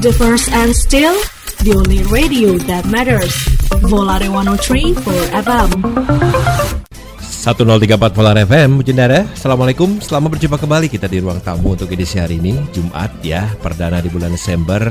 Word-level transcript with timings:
The 0.00 0.16
first 0.16 0.48
and 0.48 0.72
still 0.72 1.12
the 1.60 1.76
only 1.76 2.00
radio 2.08 2.56
that 2.72 2.88
matters. 2.88 3.36
Volare 3.84 4.32
103 4.32 4.96
for 4.96 5.12
FM. 5.44 5.68
1034 7.44 8.16
Polar 8.16 8.36
FM 8.40 8.80
Jendara 8.80 9.28
Assalamualaikum 9.32 10.00
Selamat 10.00 10.36
berjumpa 10.36 10.56
kembali 10.60 10.88
kita 10.88 11.04
di 11.04 11.20
ruang 11.20 11.40
tamu 11.40 11.72
untuk 11.76 11.88
edisi 11.92 12.20
hari 12.20 12.36
ini 12.36 12.52
Jumat 12.72 13.12
ya 13.24 13.48
Perdana 13.60 14.00
di 14.00 14.12
bulan 14.12 14.32
Desember 14.32 14.88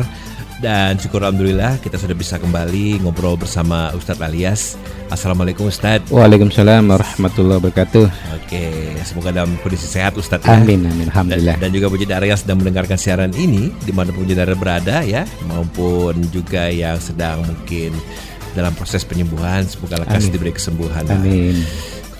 Dan 0.59 0.99
syukur 0.99 1.23
Alhamdulillah 1.23 1.79
kita 1.79 1.95
sudah 1.95 2.11
bisa 2.11 2.35
kembali 2.35 2.99
ngobrol 2.99 3.39
bersama 3.39 3.95
Ustadz 3.95 4.19
Alias. 4.19 4.75
Assalamualaikum 5.07 5.71
Ustadz. 5.71 6.11
Waalaikumsalam 6.11 6.83
warahmatullahi 6.83 7.63
wabarakatuh. 7.63 8.05
Oke 8.35 8.67
semoga 9.07 9.31
dalam 9.31 9.55
kondisi 9.63 9.87
sehat 9.87 10.19
Ustadz 10.19 10.43
ya. 10.43 10.59
Amin 10.59 10.83
amin 10.83 11.07
Alhamdulillah. 11.07 11.55
Dan, 11.55 11.71
dan 11.71 11.79
juga 11.79 11.87
Bujit 11.87 12.11
Arya 12.11 12.35
sedang 12.35 12.59
mendengarkan 12.59 12.99
siaran 12.99 13.31
ini 13.39 13.71
Di 13.79 13.95
mana 13.95 14.11
pun 14.11 14.27
Arya 14.27 14.57
berada 14.59 14.99
ya. 15.07 15.23
Maupun 15.47 16.27
juga 16.27 16.67
yang 16.67 16.99
sedang 16.99 17.39
mungkin 17.47 17.95
dalam 18.51 18.75
proses 18.75 19.07
penyembuhan 19.07 19.63
Semoga 19.63 20.03
lekas 20.03 20.27
Amin. 20.27 20.33
diberi 20.35 20.51
kesembuhan 20.51 21.07
Amin. 21.07 21.55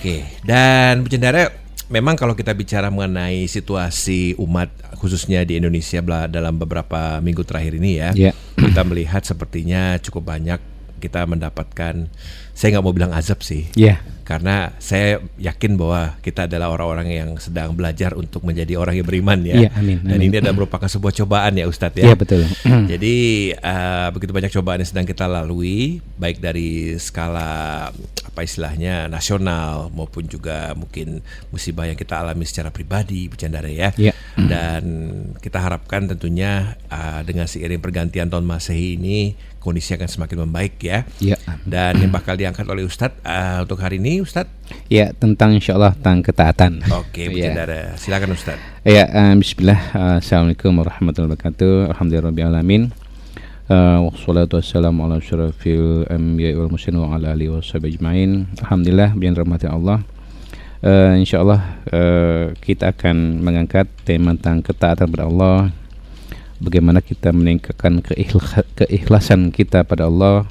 Oke, 0.00 0.24
dan 0.48 1.04
Bu 1.04 1.12
Cendara, 1.12 1.59
memang 1.90 2.14
kalau 2.14 2.38
kita 2.38 2.54
bicara 2.54 2.88
mengenai 2.88 3.50
situasi 3.50 4.38
umat 4.38 4.70
khususnya 4.96 5.42
di 5.42 5.58
Indonesia 5.58 5.98
dalam 6.30 6.54
beberapa 6.56 7.18
minggu 7.18 7.42
terakhir 7.42 7.76
ini 7.76 7.98
ya, 7.98 8.10
Ya. 8.14 8.32
kita 8.54 8.86
melihat 8.86 9.26
sepertinya 9.26 9.98
cukup 9.98 10.30
banyak 10.30 10.62
kita 11.02 11.24
mendapatkan, 11.24 12.06
saya 12.52 12.68
nggak 12.76 12.84
mau 12.84 12.94
bilang 12.94 13.16
azab 13.16 13.40
sih, 13.40 13.66
Ya 13.74 14.04
karena 14.30 14.70
saya 14.78 15.18
yakin 15.42 15.74
bahwa 15.74 16.14
kita 16.22 16.46
adalah 16.46 16.70
orang-orang 16.70 17.10
yang 17.10 17.30
sedang 17.42 17.74
belajar 17.74 18.14
untuk 18.14 18.46
menjadi 18.46 18.78
orang 18.78 19.02
yang 19.02 19.06
beriman 19.10 19.42
ya. 19.42 19.66
Iya, 19.66 19.70
amin, 19.74 20.06
Dan 20.06 20.22
amin. 20.22 20.30
ini 20.30 20.36
adalah 20.38 20.54
merupakan 20.54 20.86
sebuah 20.86 21.10
cobaan 21.18 21.58
ya 21.58 21.66
Ustadz 21.66 21.98
ya. 21.98 22.14
betul 22.14 22.46
Jadi 22.94 23.14
uh, 23.58 24.14
begitu 24.14 24.30
banyak 24.30 24.54
cobaan 24.54 24.86
yang 24.86 24.90
sedang 24.94 25.02
kita 25.02 25.26
lalui, 25.26 25.98
baik 26.14 26.38
dari 26.38 26.94
skala 27.02 27.90
apa 27.90 28.40
istilahnya 28.46 29.10
nasional 29.10 29.90
maupun 29.90 30.30
juga 30.30 30.78
mungkin 30.78 31.26
musibah 31.50 31.90
yang 31.90 31.98
kita 31.98 32.22
alami 32.22 32.46
secara 32.46 32.70
pribadi, 32.70 33.26
bercanda 33.26 33.58
ya. 33.66 33.90
Iya. 34.38 34.46
Dan 34.46 34.84
kita 35.42 35.58
harapkan 35.58 36.06
tentunya 36.06 36.78
uh, 36.92 37.20
dengan 37.26 37.50
seiring 37.50 37.82
pergantian 37.82 38.30
tahun 38.30 38.46
masehi 38.46 38.94
ini 39.00 39.34
kondisi 39.60 39.92
akan 39.94 40.08
semakin 40.08 40.48
membaik 40.48 40.80
ya. 40.80 41.04
Ya 41.20 41.36
Dan 41.68 42.00
yang 42.00 42.10
bakal 42.10 42.34
diangkat 42.40 42.64
oleh 42.64 42.88
Ustadz 42.88 43.20
uh, 43.22 43.62
untuk 43.62 43.78
hari 43.84 44.00
ini, 44.00 44.24
Ustadz. 44.24 44.48
Ya 44.88 45.12
tentang 45.12 45.54
insya 45.54 45.74
Allah 45.74 45.92
tentang 45.98 46.22
ketaatan 46.22 46.80
Oke, 46.94 47.28
Bu 47.28 47.36
Ya. 47.38 47.52
Cendara. 47.52 47.94
Silakan 48.00 48.34
Ustadz. 48.34 48.62
Ya, 48.86 49.04
eh, 49.06 49.34
Bismillah. 49.36 49.80
Eh, 49.92 50.16
Assalamualaikum 50.24 50.72
warahmatullahi 50.80 51.36
wabarakatuh. 51.36 51.92
Alhamdulillahirobbilalamin. 51.94 52.82
Uh, 53.70 54.02
wassalatu 54.10 54.58
wassalamu 54.58 55.06
ala 55.06 55.22
asyrafil 55.22 56.02
anbiya'i 56.10 56.58
wal 56.58 56.74
mursalin 56.74 57.06
wa 57.06 57.14
ala 57.14 57.30
alihi 57.38 57.54
washabihi 57.54 58.02
ajmain. 58.02 58.50
Alhamdulillah 58.66 59.14
biar 59.14 59.38
rahmati 59.38 59.70
Allah. 59.70 60.02
Uh, 60.80 61.12
insyaallah 61.20 61.60
uh, 61.92 62.56
kita 62.56 62.96
akan 62.96 63.44
mengangkat 63.44 63.84
tema 64.08 64.32
tentang 64.32 64.64
ketaatan 64.64 65.12
kepada 65.12 65.28
Allah. 65.28 65.58
Bagaimana 66.56 67.04
kita 67.04 67.36
meningkatkan 67.36 68.00
keikhla- 68.00 68.64
keikhlasan 68.80 69.52
kita 69.52 69.84
pada 69.84 70.08
Allah. 70.08 70.48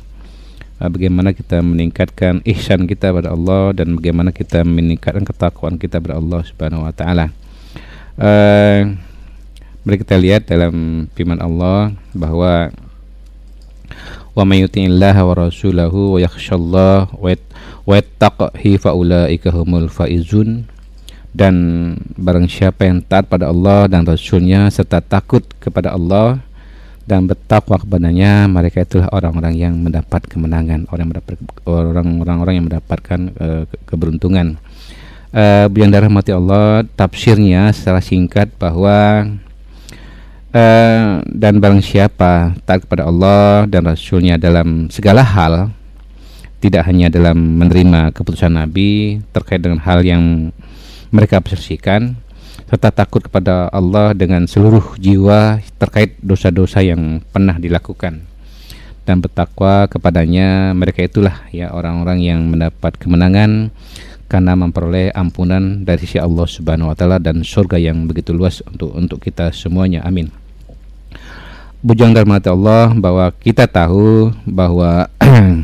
Uh, 0.77 0.89
bagaimana 0.93 1.33
kita 1.33 1.65
meningkatkan 1.65 2.45
ihsan 2.45 2.85
kita 2.85 3.09
pada 3.09 3.33
Allah 3.33 3.73
dan 3.73 3.97
bagaimana 3.97 4.29
kita 4.29 4.61
meningkatkan 4.61 5.25
ketakwaan 5.25 5.81
kita 5.81 5.97
pada 5.97 6.21
Allah 6.21 6.45
Subhanahu 6.45 6.85
wa 6.85 6.93
taala. 6.93 7.33
Eh, 8.19 8.83
mari 9.87 9.97
kita 9.97 10.19
lihat 10.19 10.51
dalam 10.51 11.07
firman 11.15 11.39
Allah 11.39 11.95
bahwa 12.11 12.67
wa 14.37 14.43
may 14.45 14.61
yuti'illaha 14.63 15.21
wa 15.25 15.33
rasulahu 15.47 16.15
wa 16.15 16.19
yakhshallah 16.21 17.09
wa 17.13 17.27
yat- 17.29 17.51
wa 17.85 17.93
yattaqihi 17.97 18.77
fa 18.77 18.93
ulaika 18.93 19.53
humul 19.53 19.89
faizun. 19.89 20.69
Dan 21.29 21.53
barang 22.17 22.49
siapa 22.49 22.89
yang 22.89 23.05
taat 23.05 23.29
pada 23.29 23.53
Allah 23.53 23.85
dan 23.85 24.01
Rasulnya 24.01 24.65
serta 24.73 24.97
takut 24.97 25.45
kepada 25.61 25.93
Allah 25.93 26.41
dan 27.05 27.25
bertakwa 27.25 27.77
kepadanya 27.77 28.49
mereka 28.49 28.81
itulah 28.81 29.09
orang-orang 29.13 29.53
yang 29.57 29.73
mendapat 29.77 30.25
kemenangan 30.29 30.85
orang 30.93 31.09
mendapat 31.09 31.37
orang-orang 31.65 32.53
yang 32.57 32.65
mendapatkan 32.69 33.19
ke- 33.33 33.65
keberuntungan. 33.89 34.57
Uh, 35.29 35.69
yang 35.77 35.93
dirahmati 35.93 36.33
Allah 36.33 36.81
tafsirnya 36.97 37.69
secara 37.69 38.01
singkat 38.01 38.49
bahwa 38.57 39.29
eh, 40.53 41.21
dan 41.25 41.53
barang 41.61 41.81
siapa 41.83 42.57
taat 42.65 42.85
kepada 42.85 43.05
Allah 43.05 43.69
dan 43.69 43.85
Rasulnya 43.85 44.37
dalam 44.37 44.89
segala 44.89 45.21
hal 45.21 45.69
tidak 46.59 46.91
hanya 46.91 47.07
dalam 47.07 47.59
menerima 47.59 48.11
keputusan 48.11 48.51
Nabi 48.51 49.23
terkait 49.31 49.63
dengan 49.63 49.79
hal 49.79 50.03
yang 50.03 50.51
mereka 51.09 51.39
perseksikan 51.39 52.19
serta 52.69 52.93
takut 52.93 53.25
kepada 53.25 53.65
Allah 53.73 54.13
dengan 54.13 54.45
seluruh 54.45 54.93
jiwa 55.01 55.57
terkait 55.81 56.19
dosa-dosa 56.21 56.85
yang 56.85 57.23
pernah 57.33 57.57
dilakukan 57.57 58.21
dan 59.09 59.25
bertakwa 59.25 59.89
kepadanya 59.89 60.77
mereka 60.77 61.01
itulah 61.01 61.49
ya 61.49 61.73
orang-orang 61.73 62.21
yang 62.21 62.45
mendapat 62.45 62.93
kemenangan 63.01 63.73
karena 64.29 64.53
memperoleh 64.53 65.09
ampunan 65.17 65.81
dari 65.81 66.05
sisi 66.05 66.21
Allah 66.21 66.45
Subhanahu 66.45 66.93
wa 66.93 66.95
taala 66.95 67.17
dan 67.17 67.41
surga 67.41 67.81
yang 67.81 68.05
begitu 68.05 68.29
luas 68.29 68.61
untuk 68.69 68.93
untuk 68.93 69.17
kita 69.17 69.49
semuanya. 69.49 70.05
Amin 70.05 70.38
Bujang 71.79 72.11
rahmat 72.11 72.43
Allah 72.51 72.91
bahwa 72.91 73.31
kita 73.39 73.63
tahu 73.63 74.35
bahwa 74.43 75.07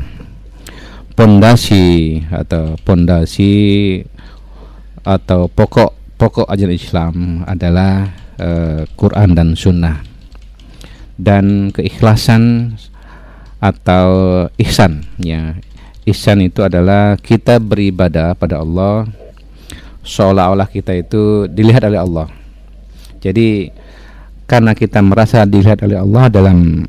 pondasi 1.20 2.24
atau 2.31 2.80
pondasi 2.88 3.53
atau 5.03 5.52
pokok 5.52 5.92
pokok 6.16 6.48
ajaran 6.48 6.76
Islam 6.80 7.14
adalah 7.44 8.16
eh, 8.40 8.88
Quran 8.96 9.36
dan 9.36 9.59
Sunnah 9.59 10.00
dan 11.20 11.76
keikhlasan 11.76 12.76
atau 13.59 14.08
ihsan 14.56 15.03
ya 15.20 15.59
ihsan 16.08 16.40
itu 16.40 16.64
adalah 16.64 17.20
kita 17.20 17.59
beribadah 17.59 18.40
pada 18.40 18.64
Allah 18.64 19.03
seolah-olah 20.06 20.70
kita 20.70 20.94
itu 20.94 21.50
dilihat 21.50 21.84
oleh 21.90 22.00
Allah. 22.00 22.30
Jadi 23.20 23.74
karena 24.45 24.78
kita 24.78 25.01
merasa 25.01 25.45
dilihat 25.45 25.81
oleh 25.81 25.97
Allah 25.97 26.29
dalam 26.29 26.85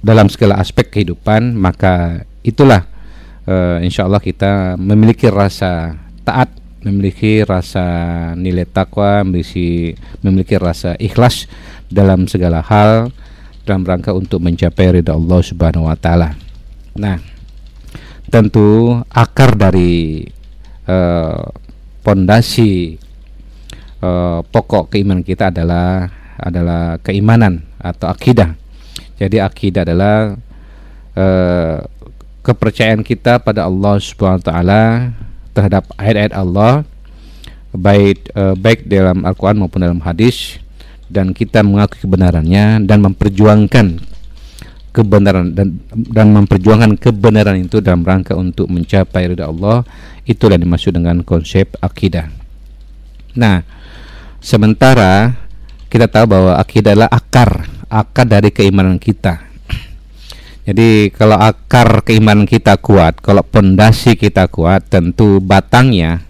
dalam 0.00 0.26
segala 0.32 0.62
aspek 0.62 0.88
kehidupan 0.88 1.58
maka 1.58 2.24
itulah 2.40 2.86
uh, 3.44 3.78
insya 3.84 4.08
Allah 4.08 4.22
kita 4.22 4.78
memiliki 4.80 5.28
rasa 5.28 5.98
taat 6.24 6.48
memiliki 6.80 7.44
rasa 7.44 7.84
nilai 8.40 8.64
takwa 8.64 9.20
memiliki 9.20 9.92
memiliki 10.24 10.56
rasa 10.56 10.96
ikhlas 10.96 11.44
dalam 11.92 12.24
segala 12.24 12.64
hal 12.64 13.12
dalam 13.68 13.84
rangka 13.84 14.16
untuk 14.16 14.40
mencapai 14.40 14.98
ridha 14.98 15.12
Allah 15.12 15.40
Subhanahu 15.44 15.86
wa 15.86 15.94
taala. 15.94 16.32
Nah, 16.96 17.20
tentu 18.32 18.96
akar 19.12 19.54
dari 19.54 20.24
eh, 20.88 21.42
pondasi 22.00 22.96
eh, 24.00 24.40
pokok 24.42 24.90
keimanan 24.90 25.20
kita 25.20 25.52
adalah 25.52 26.08
adalah 26.40 26.96
keimanan 27.04 27.64
atau 27.78 28.08
akidah. 28.08 28.56
Jadi 29.20 29.36
akidah 29.36 29.84
adalah 29.84 30.34
eh, 31.14 31.76
kepercayaan 32.40 33.04
kita 33.04 33.38
pada 33.40 33.68
Allah 33.68 34.00
Subhanahu 34.00 34.40
wa 34.40 34.48
taala 34.48 34.82
terhadap 35.52 35.84
ayat-ayat 36.00 36.32
Allah 36.32 36.88
baik 37.76 38.32
eh, 38.32 38.54
baik 38.56 38.88
dalam 38.88 39.22
Al-Qur'an 39.22 39.60
maupun 39.60 39.84
dalam 39.84 40.00
hadis 40.02 40.58
dan 41.10 41.34
kita 41.36 41.60
mengakui 41.66 42.00
kebenarannya 42.00 42.86
dan 42.86 42.98
memperjuangkan 43.02 43.86
kebenaran 44.90 45.54
dan 45.54 45.78
dan 45.90 46.34
memperjuangkan 46.34 46.98
kebenaran 46.98 47.62
itu 47.62 47.78
dalam 47.78 48.02
rangka 48.02 48.34
untuk 48.34 48.66
mencapai 48.66 49.30
ridha 49.30 49.46
Allah 49.46 49.86
itulah 50.26 50.58
yang 50.58 50.66
dimaksud 50.66 50.94
dengan 50.94 51.22
konsep 51.22 51.78
akidah. 51.78 52.30
Nah, 53.38 53.62
sementara 54.42 55.38
kita 55.90 56.06
tahu 56.06 56.24
bahwa 56.30 56.54
akidah 56.54 56.94
adalah 56.94 57.10
akar 57.10 57.66
akar 57.90 58.24
dari 58.30 58.54
keimanan 58.54 59.02
kita. 59.02 59.50
Jadi 60.62 61.10
kalau 61.10 61.34
akar 61.34 62.06
keimanan 62.06 62.46
kita 62.46 62.78
kuat, 62.78 63.18
kalau 63.18 63.42
pondasi 63.42 64.14
kita 64.14 64.46
kuat, 64.46 64.86
tentu 64.86 65.42
batangnya 65.42 66.22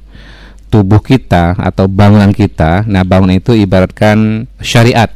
tubuh 0.72 1.04
kita 1.04 1.60
atau 1.60 1.84
bangunan 1.90 2.32
kita. 2.32 2.88
Nah, 2.88 3.04
bangunan 3.04 3.36
itu 3.36 3.52
ibaratkan 3.52 4.48
syariat. 4.64 5.12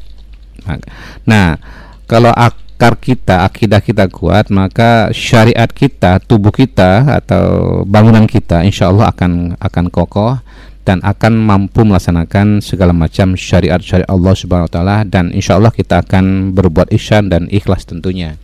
Nah, 1.24 1.56
kalau 2.04 2.34
akar 2.36 3.00
kita, 3.00 3.48
akidah 3.48 3.80
kita 3.80 4.12
kuat, 4.12 4.52
maka 4.52 5.08
syariat 5.14 5.70
kita, 5.70 6.20
tubuh 6.20 6.52
kita 6.52 7.08
atau 7.22 7.80
bangunan 7.88 8.28
kita 8.28 8.60
insya 8.66 8.92
Allah 8.92 9.08
akan 9.08 9.56
akan 9.56 9.84
kokoh 9.88 10.36
dan 10.84 11.00
akan 11.00 11.40
mampu 11.40 11.80
melaksanakan 11.82 12.60
segala 12.60 12.92
macam 12.92 13.32
syariat-syariat 13.32 14.08
Allah 14.08 14.34
Subhanahu 14.36 14.68
wa 14.68 14.72
taala 14.72 14.96
dan 15.08 15.32
insya 15.32 15.56
Allah 15.56 15.72
kita 15.72 16.04
akan 16.04 16.52
berbuat 16.52 16.92
ihsan 16.92 17.32
dan 17.32 17.48
ikhlas 17.48 17.88
tentunya. 17.88 18.36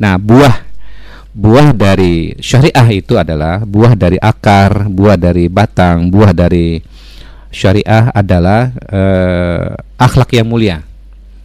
Nah, 0.00 0.16
buah 0.16 0.64
buah 1.34 1.76
dari 1.76 2.32
syariah 2.40 2.88
itu 2.94 3.20
adalah 3.20 3.62
buah 3.62 3.92
dari 3.92 4.16
akar, 4.16 4.88
buah 4.88 5.20
dari 5.20 5.52
batang, 5.52 6.08
buah 6.08 6.32
dari 6.32 6.80
syariah 7.52 8.08
adalah 8.10 8.72
uh, 8.90 9.76
akhlak 10.00 10.34
yang 10.34 10.48
mulia. 10.48 10.82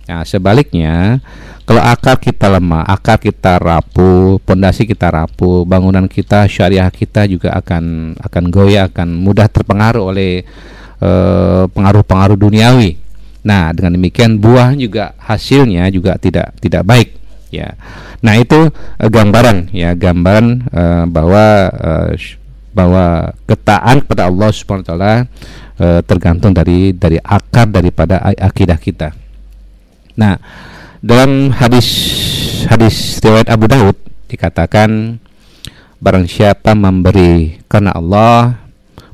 Nah, 0.09 0.25
sebaliknya 0.25 1.21
kalau 1.69 1.85
akar 1.85 2.17
kita 2.17 2.49
lemah, 2.49 2.81
akar 2.81 3.21
kita 3.21 3.61
rapuh, 3.61 4.41
pondasi 4.41 4.89
kita 4.89 5.13
rapuh, 5.13 5.69
bangunan 5.69 6.09
kita, 6.09 6.49
syariah 6.49 6.89
kita 6.89 7.29
juga 7.29 7.53
akan 7.53 8.17
akan 8.17 8.43
goyah, 8.49 8.89
akan 8.89 9.13
mudah 9.13 9.45
terpengaruh 9.45 10.09
oleh 10.09 10.41
eh, 10.97 11.63
pengaruh-pengaruh 11.69 12.41
duniawi. 12.41 12.97
Nah, 13.45 13.69
dengan 13.69 14.01
demikian 14.01 14.41
buah 14.41 14.73
juga 14.73 15.13
hasilnya 15.21 15.93
juga 15.93 16.17
tidak 16.17 16.57
tidak 16.57 16.81
baik, 16.89 17.09
ya. 17.53 17.77
Nah, 18.19 18.35
itu 18.35 18.67
uh, 18.67 19.09
gambaran 19.09 19.71
ya, 19.71 19.95
gambaran 19.95 20.67
uh, 20.75 21.03
bahwa 21.07 21.45
uh, 21.71 22.11
bahwa 22.75 23.31
ketaan 23.47 24.03
kepada 24.03 24.27
Allah 24.27 24.49
Subhanahu 24.51 24.83
wa 24.83 24.89
taala 24.91 25.15
uh, 25.79 26.01
tergantung 26.03 26.51
dari 26.51 26.91
dari 26.91 27.15
akar 27.15 27.71
daripada 27.71 28.19
akidah 28.19 28.75
kita. 28.75 29.15
Nah, 30.19 30.35
dalam 30.99 31.55
hadis 31.55 31.87
hadis 32.67 33.23
riwayat 33.23 33.47
Abu 33.47 33.71
Daud 33.71 33.95
dikatakan 34.27 35.15
barang 36.03 36.27
siapa 36.27 36.75
memberi 36.75 37.63
karena 37.71 37.95
Allah, 37.95 38.59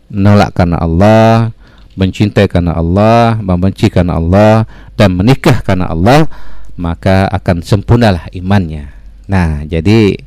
menolak 0.10 0.58
karena 0.58 0.82
Allah, 0.82 1.54
mencintai 1.94 2.50
karena 2.50 2.74
Allah, 2.74 3.38
membenci 3.38 3.94
karena 3.94 4.18
Allah 4.18 4.66
dan 4.98 5.14
menikah 5.14 5.62
karena 5.62 5.94
Allah, 5.94 6.26
maka 6.74 7.30
akan 7.30 7.62
sempurnalah 7.62 8.26
imannya. 8.34 8.90
Nah, 9.30 9.62
jadi 9.66 10.18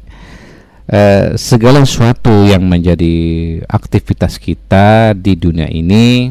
eh, 0.90 1.26
segala 1.34 1.82
sesuatu 1.82 2.46
yang 2.46 2.62
menjadi 2.62 3.14
aktivitas 3.66 4.38
kita 4.38 5.14
di 5.18 5.34
dunia 5.34 5.66
ini 5.66 6.30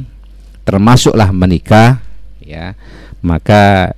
termasuklah 0.68 1.32
menikah 1.32 2.00
ya, 2.44 2.76
maka 3.20 3.96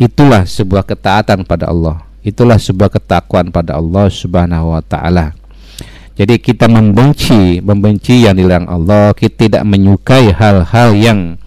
itulah 0.00 0.48
sebuah 0.48 0.88
ketaatan 0.88 1.44
pada 1.44 1.68
Allah. 1.68 2.00
Itulah 2.24 2.56
sebuah 2.56 2.88
ketakwaan 2.88 3.52
pada 3.52 3.76
Allah 3.76 4.08
Subhanahu 4.08 4.72
wa 4.72 4.80
taala. 4.80 5.36
Jadi 6.16 6.40
kita 6.40 6.68
membenci 6.68 7.60
membenci 7.64 8.28
yang 8.28 8.36
dilarang 8.36 8.68
Allah 8.68 9.12
kita 9.16 9.48
tidak 9.48 9.62
menyukai 9.64 10.32
hal-hal 10.32 10.92
yang 10.96 11.40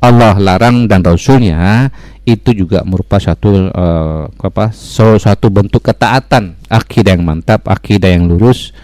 Allah 0.00 0.38
larang 0.38 0.88
dan 0.88 1.04
Rasulnya 1.04 1.90
itu 2.24 2.54
juga 2.54 2.84
merupakan 2.84 3.34
satu 3.34 3.68
uh, 3.72 4.28
apa 4.32 4.72
satu 5.16 5.48
bentuk 5.48 5.84
ketaatan. 5.84 6.56
Akidah 6.68 7.16
yang 7.16 7.24
mantap 7.24 7.68
akidah 7.68 8.08
yang 8.12 8.28
lurus 8.28 8.76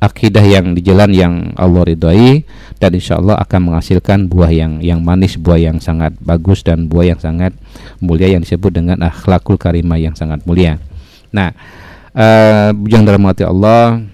akidah 0.00 0.44
yang 0.44 0.76
di 0.76 0.84
jalan 0.84 1.10
yang 1.12 1.34
Allah 1.56 1.88
ridhoi 1.88 2.44
dan 2.76 2.90
insya 2.92 3.16
Allah 3.16 3.40
akan 3.40 3.72
menghasilkan 3.72 4.28
buah 4.28 4.52
yang 4.52 4.72
yang 4.84 5.00
manis, 5.00 5.40
buah 5.40 5.56
yang 5.56 5.80
sangat 5.80 6.12
bagus 6.20 6.60
dan 6.60 6.86
buah 6.86 7.16
yang 7.16 7.20
sangat 7.20 7.56
mulia 7.98 8.28
yang 8.28 8.44
disebut 8.44 8.72
dengan 8.76 9.00
akhlakul 9.02 9.56
karimah 9.56 9.96
yang 9.96 10.12
sangat 10.12 10.44
mulia. 10.44 10.76
Nah, 11.32 11.56
uh, 12.12 12.70
bujang 12.76 13.08
dalam 13.08 13.24
hati 13.24 13.44
Allah 13.44 14.04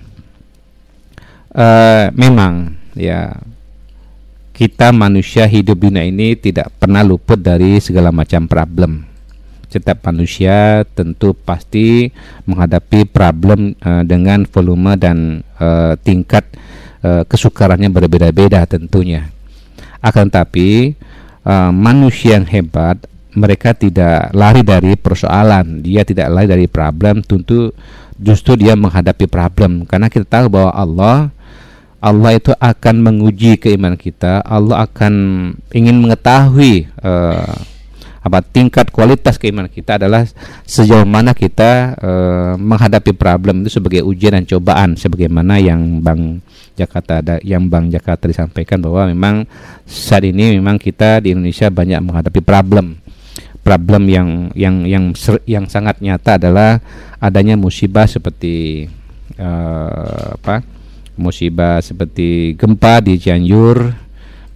uh, 1.55 2.07
memang 2.15 2.79
ya 2.95 3.37
kita 4.53 4.95
manusia 4.95 5.49
hidup 5.51 5.81
dunia 5.81 6.07
ini 6.07 6.39
tidak 6.39 6.71
pernah 6.79 7.03
luput 7.03 7.41
dari 7.41 7.83
segala 7.83 8.15
macam 8.15 8.47
problem 8.47 9.12
setiap 9.73 10.05
manusia 10.05 10.85
tentu 10.93 11.33
pasti 11.33 12.13
menghadapi 12.45 13.09
problem 13.09 13.73
uh, 13.81 14.05
dengan 14.05 14.45
volume 14.45 15.01
dan 15.01 15.41
uh, 15.57 15.97
tingkat 16.05 16.45
uh, 17.01 17.25
kesukarannya 17.25 17.89
berbeda-beda 17.89 18.69
tentunya. 18.69 19.33
Akan 20.05 20.29
tapi 20.29 20.93
uh, 21.49 21.73
manusia 21.73 22.37
yang 22.37 22.45
hebat 22.45 23.01
mereka 23.33 23.73
tidak 23.73 24.29
lari 24.37 24.61
dari 24.61 24.93
persoalan, 24.93 25.81
dia 25.81 26.05
tidak 26.05 26.29
lari 26.29 26.49
dari 26.53 26.67
problem, 26.69 27.25
tentu 27.25 27.73
justru 28.21 28.61
dia 28.61 28.77
menghadapi 28.77 29.25
problem. 29.25 29.89
Karena 29.89 30.13
kita 30.13 30.29
tahu 30.29 30.53
bahwa 30.53 30.73
Allah 30.77 31.17
Allah 32.03 32.35
itu 32.35 32.51
akan 32.59 32.97
menguji 32.99 33.63
keimanan 33.63 33.95
kita, 33.95 34.43
Allah 34.43 34.91
akan 34.91 35.15
ingin 35.71 36.03
mengetahui 36.03 36.91
uh, 36.99 37.55
apa 38.23 38.39
tingkat 38.39 38.95
kualitas 38.95 39.35
keimanan 39.35 39.67
kita 39.67 39.99
adalah 39.99 40.23
sejauh 40.63 41.03
mana 41.03 41.35
kita 41.35 41.99
e, 41.99 42.11
menghadapi 42.55 43.19
problem 43.19 43.67
itu 43.67 43.83
sebagai 43.83 44.07
ujian 44.07 44.39
dan 44.39 44.47
cobaan 44.47 44.95
sebagaimana 44.95 45.59
yang 45.59 45.99
Bang 45.99 46.39
Jakarta 46.79 47.19
ada 47.19 47.43
yang 47.43 47.67
Bang 47.67 47.91
Jakarta 47.91 48.31
disampaikan 48.31 48.79
bahwa 48.79 49.11
memang 49.11 49.35
saat 49.85 50.23
ini 50.23 50.55
memang 50.55 50.79
kita 50.79 51.19
di 51.19 51.35
Indonesia 51.35 51.67
banyak 51.69 51.99
menghadapi 51.99 52.41
problem. 52.41 53.03
Problem 53.63 54.11
yang 54.11 54.51
yang 54.59 54.87
yang 54.87 55.05
yang 55.47 55.71
sangat 55.71 56.03
nyata 56.03 56.39
adalah 56.39 56.83
adanya 57.23 57.55
musibah 57.59 58.07
seperti 58.07 58.87
e, 59.35 59.51
apa 60.39 60.63
musibah 61.15 61.79
seperti 61.79 62.59
gempa 62.59 63.05
di 63.05 63.21
Cianjur 63.21 64.02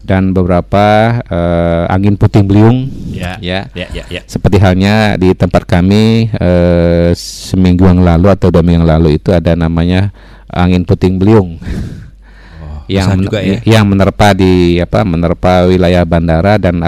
dan 0.06 0.30
beberapa 0.30 1.18
uh, 1.26 1.90
angin 1.90 2.14
puting 2.14 2.46
beliung. 2.46 2.86
Ya, 3.10 3.34
ya. 3.42 3.66
ya 3.74 3.90
ya 3.90 4.04
ya. 4.06 4.22
Seperti 4.30 4.62
halnya 4.62 5.18
di 5.18 5.34
tempat 5.34 5.66
kami 5.66 6.30
uh, 6.38 7.10
seminggu 7.18 7.90
yang 7.90 8.06
lalu 8.06 8.30
atau 8.30 8.54
dua 8.54 8.62
minggu 8.62 8.86
yang 8.86 8.88
lalu 8.88 9.18
itu 9.18 9.34
ada 9.34 9.58
namanya 9.58 10.14
angin 10.46 10.86
puting 10.86 11.18
beliung. 11.18 11.58
Oh, 12.62 12.86
yang 12.86 13.18
juga 13.18 13.42
ya? 13.42 13.58
yang 13.66 13.84
menerpa 13.90 14.30
di 14.30 14.78
apa 14.78 15.02
menerpa 15.02 15.66
wilayah 15.66 16.06
bandara 16.06 16.54
dan 16.62 16.78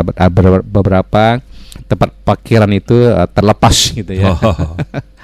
beberapa 0.71 1.43
tempat 1.91 2.11
parkiran 2.23 2.71
itu 2.71 3.11
uh, 3.11 3.27
terlepas 3.27 3.75
gitu 3.91 4.15
ya. 4.15 4.39
Oh. 4.39 4.79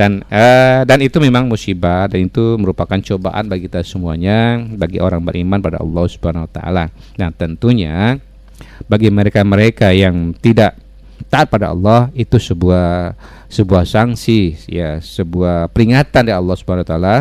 dan 0.00 0.24
uh, 0.32 0.80
dan 0.88 0.96
itu 1.04 1.20
memang 1.20 1.44
musibah 1.44 2.08
dan 2.08 2.24
itu 2.24 2.56
merupakan 2.56 2.96
cobaan 2.96 3.52
bagi 3.52 3.68
kita 3.68 3.84
semuanya 3.84 4.56
bagi 4.80 4.96
orang 4.96 5.20
beriman 5.20 5.60
pada 5.60 5.76
Allah 5.76 6.08
Subhanahu 6.08 6.48
wa 6.48 6.52
taala. 6.56 6.88
Nah, 7.20 7.28
tentunya 7.36 8.16
bagi 8.88 9.12
mereka-mereka 9.12 9.92
yang 9.92 10.32
tidak 10.40 10.80
taat 11.28 11.52
pada 11.52 11.76
Allah 11.76 12.08
itu 12.16 12.40
sebuah 12.40 13.12
sebuah 13.52 13.84
sanksi 13.84 14.56
ya, 14.72 15.04
sebuah 15.04 15.68
peringatan 15.68 16.32
dari 16.32 16.36
Allah 16.40 16.56
Subhanahu 16.56 16.88
wa 16.88 16.90
taala. 16.96 17.16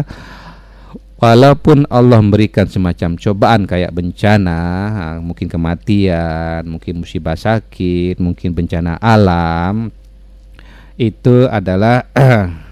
Walaupun 1.20 1.84
Allah 1.92 2.24
memberikan 2.24 2.64
semacam 2.64 3.20
cobaan 3.20 3.68
kayak 3.68 3.92
bencana, 3.92 4.64
mungkin 5.20 5.52
kematian, 5.52 6.64
mungkin 6.64 7.04
musibah 7.04 7.36
sakit, 7.36 8.24
mungkin 8.24 8.56
bencana 8.56 8.96
alam, 9.04 9.92
itu 10.96 11.44
adalah 11.52 12.08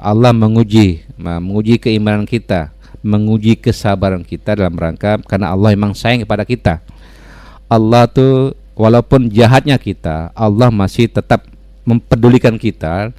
Allah 0.00 0.32
menguji 0.32 1.04
menguji 1.20 1.76
keimanan 1.76 2.24
kita 2.24 2.74
menguji 3.04 3.60
kesabaran 3.60 4.24
kita 4.24 4.56
dalam 4.56 4.72
rangka 4.72 5.20
karena 5.28 5.52
Allah 5.52 5.76
memang 5.76 5.92
sayang 5.92 6.24
kepada 6.24 6.48
kita. 6.48 6.80
Allah 7.68 8.08
tuh 8.08 8.56
walaupun 8.72 9.28
jahatnya 9.28 9.76
kita 9.76 10.32
Allah 10.32 10.72
masih 10.72 11.12
tetap 11.12 11.44
mempedulikan 11.84 12.56
kita 12.56 13.12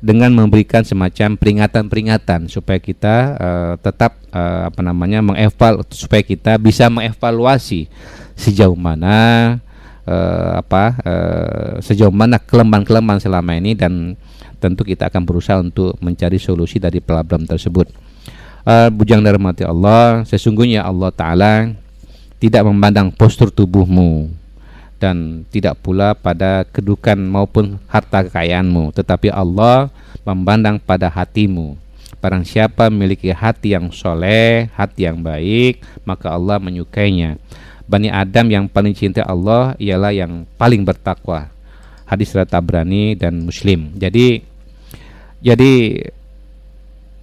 dengan 0.00 0.32
memberikan 0.32 0.80
semacam 0.80 1.36
peringatan-peringatan 1.36 2.48
supaya 2.48 2.80
kita 2.80 3.16
uh, 3.36 3.72
tetap 3.80 4.16
uh, 4.32 4.72
apa 4.72 4.80
namanya 4.80 5.20
mengeval 5.20 5.84
supaya 5.92 6.24
kita 6.24 6.56
bisa 6.56 6.88
mengevaluasi 6.88 7.84
sejauh 8.32 8.76
mana 8.76 9.60
uh, 10.08 10.56
apa 10.56 10.84
uh, 11.04 11.72
sejauh 11.84 12.12
mana 12.12 12.40
kelemahan-kelemahan 12.40 13.20
selama 13.20 13.52
ini 13.60 13.76
dan 13.76 14.16
tentu 14.60 14.84
kita 14.84 15.08
akan 15.08 15.24
berusaha 15.24 15.58
untuk 15.58 15.96
mencari 15.98 16.36
solusi 16.36 16.76
dari 16.76 17.00
problem 17.00 17.48
tersebut. 17.48 17.88
Uh, 18.60 18.92
bujang 18.92 19.24
dari 19.24 19.40
mati 19.40 19.64
Allah, 19.64 20.20
sesungguhnya 20.28 20.84
Allah 20.84 21.08
Ta'ala 21.08 21.72
tidak 22.36 22.62
memandang 22.68 23.08
postur 23.08 23.48
tubuhmu 23.48 24.28
dan 25.00 25.48
tidak 25.48 25.80
pula 25.80 26.12
pada 26.12 26.68
kedukan 26.68 27.16
maupun 27.16 27.80
harta 27.88 28.20
kekayaanmu, 28.28 28.92
tetapi 28.92 29.32
Allah 29.32 29.88
memandang 30.28 30.76
pada 30.76 31.08
hatimu. 31.08 31.80
Barang 32.20 32.44
siapa 32.44 32.92
memiliki 32.92 33.32
hati 33.32 33.72
yang 33.72 33.88
soleh, 33.88 34.68
hati 34.76 35.08
yang 35.08 35.24
baik, 35.24 35.80
maka 36.04 36.28
Allah 36.28 36.60
menyukainya. 36.60 37.40
Bani 37.88 38.12
Adam 38.12 38.46
yang 38.52 38.64
paling 38.68 38.92
cinta 38.92 39.24
Allah 39.24 39.72
ialah 39.80 40.12
yang 40.12 40.44
paling 40.60 40.84
bertakwa. 40.84 41.48
Hadis 42.04 42.36
riwayat 42.36 42.52
Tabrani 42.52 43.16
dan 43.16 43.40
Muslim. 43.40 43.96
Jadi 43.96 44.44
jadi 45.40 46.04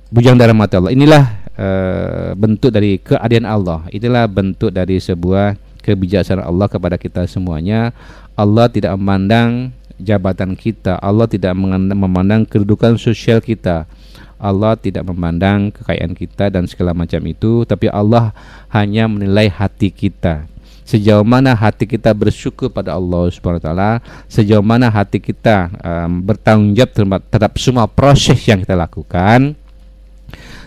bujang 0.09 0.38
darah 0.39 0.57
mata 0.57 0.81
Allah 0.81 0.93
inilah 0.93 1.24
uh, 1.57 2.31
bentuk 2.38 2.69
dari 2.71 3.01
keadilan 3.01 3.47
Allah. 3.50 3.79
Itulah 3.89 4.29
bentuk 4.29 4.71
dari 4.71 5.01
sebuah 5.01 5.57
kebijaksanaan 5.81 6.45
Allah 6.45 6.67
kepada 6.69 6.95
kita 6.95 7.25
semuanya. 7.25 7.91
Allah 8.38 8.69
tidak 8.69 8.93
memandang 8.95 9.74
jabatan 9.97 10.53
kita, 10.53 11.01
Allah 11.01 11.25
tidak 11.25 11.57
memandang 11.57 12.45
kedudukan 12.45 13.01
sosial 13.01 13.41
kita. 13.41 13.89
Allah 14.38 14.77
tidak 14.77 15.01
memandang 15.09 15.74
kekayaan 15.74 16.13
kita 16.13 16.53
dan 16.53 16.69
segala 16.69 16.93
macam 16.93 17.17
itu, 17.25 17.65
tapi 17.65 17.89
Allah 17.89 18.29
hanya 18.69 19.09
menilai 19.09 19.50
hati 19.50 19.89
kita. 19.89 20.45
Sejauh 20.88 21.27
mana 21.27 21.51
hati 21.51 21.84
kita 21.84 22.15
bersyukur 22.15 22.72
pada 22.72 22.96
Allah 22.96 23.27
Subhanahu 23.27 23.60
wa 23.60 23.65
taala, 23.67 23.91
sejauh 24.32 24.63
mana 24.63 24.88
hati 24.88 25.20
kita 25.20 25.67
um, 25.84 26.24
bertanggung 26.24 26.72
jawab 26.72 26.96
terhadap, 27.27 27.51
semua 27.60 27.91
proses 27.91 28.39
yang 28.48 28.63
kita 28.63 28.72
lakukan, 28.72 29.51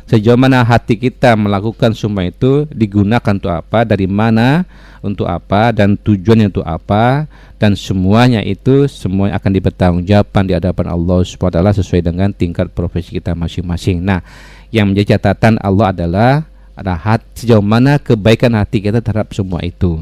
sejauh 0.05 0.37
mana 0.37 0.61
hati 0.61 1.01
kita 1.01 1.33
melakukan 1.41 1.97
semua 1.97 2.29
itu 2.29 2.69
digunakan 2.69 3.33
untuk 3.33 3.49
apa, 3.49 3.89
dari 3.89 4.05
mana, 4.05 4.69
untuk 5.01 5.25
apa, 5.25 5.73
dan 5.73 5.97
tujuannya 5.97 6.53
untuk 6.53 6.69
apa, 6.69 7.25
dan 7.57 7.73
semuanya 7.73 8.45
itu 8.45 8.93
semua 8.93 9.33
akan 9.33 9.57
dipertanggungjawabkan 9.57 10.45
di 10.45 10.53
hadapan 10.53 10.93
Allah 10.93 11.25
SWT 11.25 11.81
sesuai 11.81 12.05
dengan 12.05 12.29
tingkat 12.29 12.69
profesi 12.77 13.17
kita 13.17 13.33
masing-masing. 13.33 14.05
Nah, 14.05 14.21
yang 14.69 14.93
menjadi 14.93 15.17
catatan 15.17 15.57
Allah 15.65 15.97
adalah 15.97 16.50
ada 16.81 16.97
sejauh 17.37 17.63
mana 17.63 18.01
kebaikan 18.01 18.57
hati 18.57 18.81
kita 18.81 19.05
terhadap 19.05 19.31
semua 19.37 19.61
itu. 19.61 20.01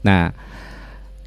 Nah, 0.00 0.32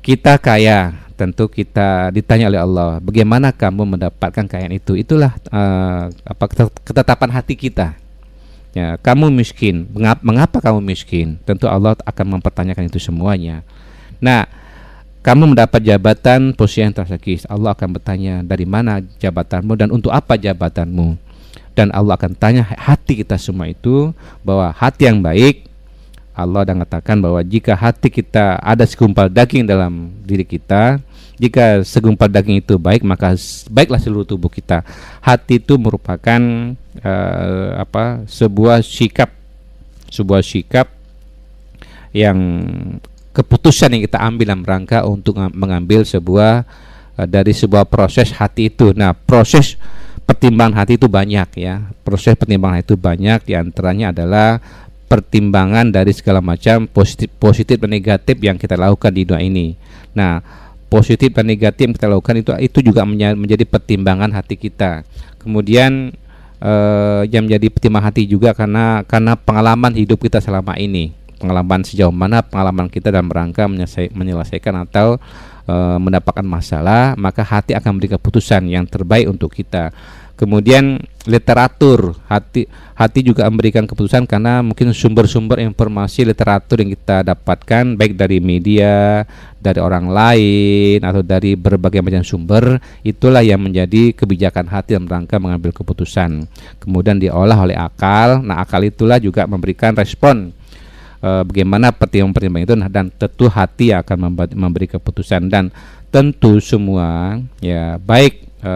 kita 0.02 0.42
kaya, 0.42 0.98
tentu 1.14 1.46
kita 1.46 2.10
ditanya 2.10 2.50
oleh 2.50 2.62
Allah, 2.62 2.90
bagaimana 2.98 3.54
kamu 3.54 3.98
mendapatkan 3.98 4.46
kekayaan 4.50 4.74
itu? 4.74 4.98
Itulah 4.98 5.38
uh, 5.54 6.10
apa 6.26 6.46
ketetapan 6.82 7.30
hati 7.30 7.54
kita 7.54 7.98
Ya, 8.78 8.94
kamu 9.02 9.34
miskin. 9.34 9.90
Mengapa, 9.90 10.22
mengapa 10.22 10.58
kamu 10.62 10.86
miskin? 10.86 11.42
Tentu 11.50 11.66
Allah 11.66 11.98
akan 11.98 12.38
mempertanyakan 12.38 12.86
itu 12.86 13.02
semuanya. 13.02 13.66
Nah, 14.22 14.46
kamu 15.26 15.58
mendapat 15.58 15.82
jabatan 15.82 16.54
posisi 16.54 16.86
yang 16.86 16.94
strategis. 16.94 17.50
Allah 17.50 17.74
akan 17.74 17.98
bertanya 17.98 18.46
dari 18.46 18.70
mana 18.70 19.02
jabatanmu 19.02 19.74
dan 19.74 19.90
untuk 19.90 20.14
apa 20.14 20.38
jabatanmu. 20.38 21.18
Dan 21.78 21.94
Allah 21.94 22.18
akan 22.18 22.34
tanya 22.34 22.66
hati 22.66 23.22
kita 23.22 23.38
semua 23.38 23.70
itu 23.70 24.10
bahwa 24.42 24.74
hati 24.74 25.06
yang 25.06 25.22
baik 25.22 25.70
Allah 26.38 26.70
dan 26.70 26.78
katakan 26.86 27.18
bahwa 27.18 27.42
jika 27.42 27.74
hati 27.74 28.14
kita 28.14 28.62
ada 28.62 28.86
segumpal 28.86 29.26
daging 29.26 29.66
dalam 29.66 30.14
diri 30.22 30.46
kita, 30.46 31.02
jika 31.42 31.82
segumpal 31.82 32.30
daging 32.30 32.62
itu 32.62 32.78
baik 32.78 33.02
maka 33.02 33.34
baiklah 33.74 33.98
seluruh 33.98 34.22
tubuh 34.22 34.50
kita. 34.50 34.86
Hati 35.18 35.58
itu 35.58 35.82
merupakan 35.82 36.42
uh, 37.02 37.82
apa? 37.82 38.22
sebuah 38.30 38.86
sikap 38.86 39.34
sebuah 40.14 40.46
sikap 40.46 40.94
yang 42.14 42.38
keputusan 43.34 43.98
yang 43.98 44.06
kita 44.06 44.22
ambil 44.22 44.46
dalam 44.54 44.66
rangka 44.66 45.10
untuk 45.10 45.42
mengambil 45.58 46.06
sebuah 46.06 46.66
uh, 47.18 47.26
dari 47.26 47.54
sebuah 47.54 47.90
proses 47.90 48.30
hati 48.30 48.70
itu. 48.70 48.94
Nah, 48.94 49.18
proses 49.18 49.74
pertimbangan 50.28 50.84
hati 50.84 51.00
itu 51.00 51.08
banyak 51.08 51.50
ya. 51.56 51.88
Proses 52.04 52.36
pertimbangan 52.36 52.84
itu 52.84 53.00
banyak 53.00 53.48
di 53.48 53.54
antaranya 53.56 54.12
adalah 54.12 54.60
pertimbangan 55.08 55.88
dari 55.88 56.12
segala 56.12 56.44
macam 56.44 56.84
positif 56.92 57.32
positif 57.40 57.80
dan 57.80 57.96
negatif 57.96 58.36
yang 58.44 58.60
kita 58.60 58.76
lakukan 58.76 59.16
di 59.16 59.24
dunia 59.24 59.40
ini. 59.40 59.68
Nah, 60.12 60.44
positif 60.92 61.32
dan 61.32 61.48
negatif 61.48 61.88
yang 61.88 61.96
kita 61.96 62.12
lakukan 62.12 62.36
itu 62.44 62.52
itu 62.60 62.80
juga 62.84 63.08
menjadi 63.08 63.64
pertimbangan 63.64 64.36
hati 64.36 64.60
kita. 64.60 65.08
Kemudian 65.40 66.12
eh, 66.60 67.22
yang 67.32 67.48
menjadi 67.48 67.72
pertimbangan 67.72 68.12
hati 68.12 68.28
juga 68.28 68.52
karena 68.52 69.08
karena 69.08 69.40
pengalaman 69.40 69.96
hidup 69.96 70.20
kita 70.20 70.44
selama 70.44 70.76
ini. 70.76 71.16
Pengalaman 71.38 71.86
sejauh 71.86 72.12
mana 72.12 72.42
pengalaman 72.42 72.90
kita 72.90 73.14
dalam 73.14 73.30
rangka 73.30 73.70
menyelesaikan 74.12 74.90
atau 74.90 75.22
eh, 75.68 75.98
mendapatkan 76.00 76.48
masalah, 76.48 77.14
maka 77.20 77.44
hati 77.44 77.76
akan 77.76 78.00
memberi 78.00 78.16
keputusan 78.16 78.66
yang 78.72 78.88
terbaik 78.88 79.28
untuk 79.28 79.52
kita. 79.52 79.92
Kemudian 80.38 81.02
literatur 81.26 82.14
hati 82.30 82.70
hati 82.94 83.26
juga 83.26 83.50
memberikan 83.50 83.90
keputusan 83.90 84.30
karena 84.30 84.62
mungkin 84.62 84.94
sumber-sumber 84.94 85.58
informasi 85.66 86.30
literatur 86.30 86.78
yang 86.78 86.94
kita 86.94 87.26
dapatkan 87.26 87.98
baik 87.98 88.14
dari 88.14 88.38
media, 88.38 89.26
dari 89.58 89.82
orang 89.82 90.14
lain 90.14 91.02
atau 91.02 91.26
dari 91.26 91.58
berbagai 91.58 92.06
macam 92.06 92.22
sumber 92.22 92.78
itulah 93.02 93.42
yang 93.42 93.66
menjadi 93.66 94.14
kebijakan 94.14 94.70
hati 94.70 94.94
dalam 94.94 95.10
rangka 95.10 95.42
mengambil 95.42 95.74
keputusan. 95.74 96.46
Kemudian 96.78 97.18
diolah 97.18 97.58
oleh 97.58 97.74
akal. 97.74 98.38
Nah, 98.46 98.62
akal 98.62 98.86
itulah 98.86 99.18
juga 99.18 99.50
memberikan 99.50 99.98
respon 99.98 100.54
e, 101.22 101.30
bagaimana 101.46 101.94
pertimbangan-pertimbangan 101.94 102.68
itu 102.68 102.76
nah, 102.76 102.90
dan 102.90 103.06
tentu 103.14 103.46
hati 103.48 103.94
akan 103.94 104.18
memberi 104.54 104.88
keputusan. 104.90 105.50
Dan 105.52 105.70
tentu 106.14 106.58
semua 106.64 107.40
ya 107.62 108.00
baik 108.00 108.48
e, 108.62 108.74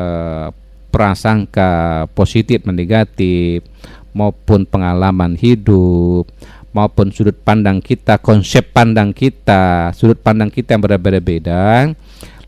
prasangka 0.91 2.05
positif 2.11 2.67
negatif 2.67 3.63
maupun 4.11 4.67
pengalaman 4.67 5.39
hidup 5.39 6.27
maupun 6.71 7.11
sudut 7.11 7.35
pandang 7.35 7.83
kita, 7.83 8.17
konsep 8.19 8.71
pandang 8.71 9.11
kita, 9.11 9.91
sudut 9.91 10.19
pandang 10.19 10.47
kita 10.47 10.75
yang 10.75 10.83
berbeda-beda, 10.83 11.91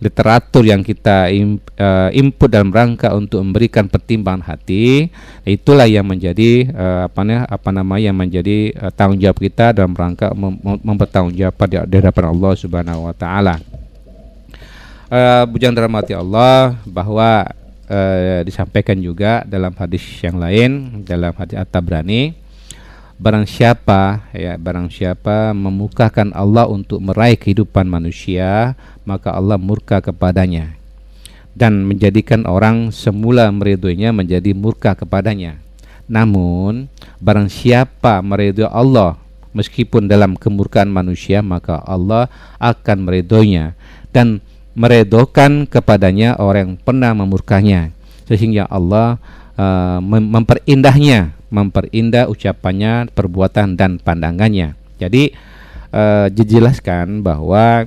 literatur 0.03 0.67
yang 0.67 0.83
kita 0.83 1.31
uh, 1.31 2.10
input 2.12 2.51
dalam 2.51 2.75
rangka 2.75 3.15
untuk 3.15 3.39
memberikan 3.39 3.88
pertimbangan 3.88 4.43
hati, 4.43 5.07
itulah 5.48 5.88
yang 5.88 6.03
menjadi 6.03 6.67
uh, 6.75 7.01
apa 7.07 7.24
namanya 7.24 7.48
apa 7.48 7.69
nama 7.72 7.95
yang 7.95 8.15
menjadi 8.19 8.75
uh, 8.75 8.91
tanggung 8.91 9.24
jawab 9.24 9.39
kita 9.39 9.72
dalam 9.72 9.95
rangka 9.95 10.36
mem 10.36 10.60
mempertanggungjawabkan 10.60 11.88
di 11.88 11.95
hadapan 12.03 12.25
Allah 12.36 12.51
Subhanahu 12.60 13.07
wa 13.07 13.15
taala. 13.15 13.55
Bujang 15.48 15.77
dalam 15.77 15.93
hati 15.93 16.17
Allah 16.17 16.74
bahwa 16.89 17.45
disampaikan 18.41 18.98
juga 18.98 19.45
dalam 19.45 19.69
hadis 19.77 20.01
yang 20.25 20.41
lain 20.41 21.05
dalam 21.05 21.29
hadis 21.38 21.53
At-Tabrani 21.53 22.42
barang 23.22 23.46
siapa 23.46 24.29
ya 24.34 24.58
barang 24.58 24.89
siapa 24.89 25.53
memukakan 25.53 26.34
Allah 26.34 26.65
untuk 26.65 27.00
meraih 27.00 27.38
kehidupan 27.38 27.86
manusia 27.86 28.74
maka 29.05 29.34
Allah 29.34 29.60
murka 29.60 30.01
kepadanya. 30.01 30.75
Dan 31.53 31.86
menjadikan 31.86 32.50
orang 32.50 32.89
semula 32.89 33.46
meridhoinya 33.53 34.10
menjadi 34.10 34.58
murka 34.58 34.98
kepadanya. 34.98 35.62
Namun 36.10 36.89
barang 37.22 37.48
siapa 37.48 38.25
meridhoi 38.25 38.65
Allah 38.65 39.22
meskipun 39.53 40.10
dalam 40.10 40.34
kemurkaan 40.34 40.89
manusia 40.89 41.46
maka 41.46 41.77
Allah 41.86 42.27
akan 42.58 43.05
meridhoinya 43.05 43.77
dan 44.10 44.41
meredokan 44.74 45.70
kepadanya 45.70 46.41
orang 46.41 46.74
yang 46.74 46.75
pernah 46.82 47.13
memurkanya. 47.13 47.93
Sehingga 48.25 48.65
Allah 48.65 49.22
uh, 49.53 50.01
memperindahnya 50.01 51.38
memperindah 51.53 52.25
ucapannya 52.27 53.13
perbuatan 53.13 53.77
dan 53.77 54.01
pandangannya 54.01 54.74
jadi 54.98 55.29
uh, 55.93 56.27
dijelaskan 56.33 57.22
bahwa 57.22 57.86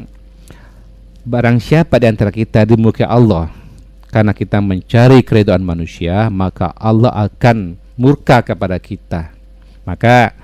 barang 1.27 1.59
siapa 1.59 1.99
di 1.99 2.07
antara 2.07 2.31
kita 2.31 2.63
dimurkai 2.63 3.05
Allah 3.05 3.51
karena 4.15 4.31
kita 4.31 4.63
mencari 4.63 5.27
keridhaan 5.27 5.67
manusia 5.67 6.31
maka 6.31 6.71
Allah 6.79 7.11
akan 7.27 7.75
murka 7.99 8.47
kepada 8.47 8.79
kita 8.79 9.35
maka 9.83 10.35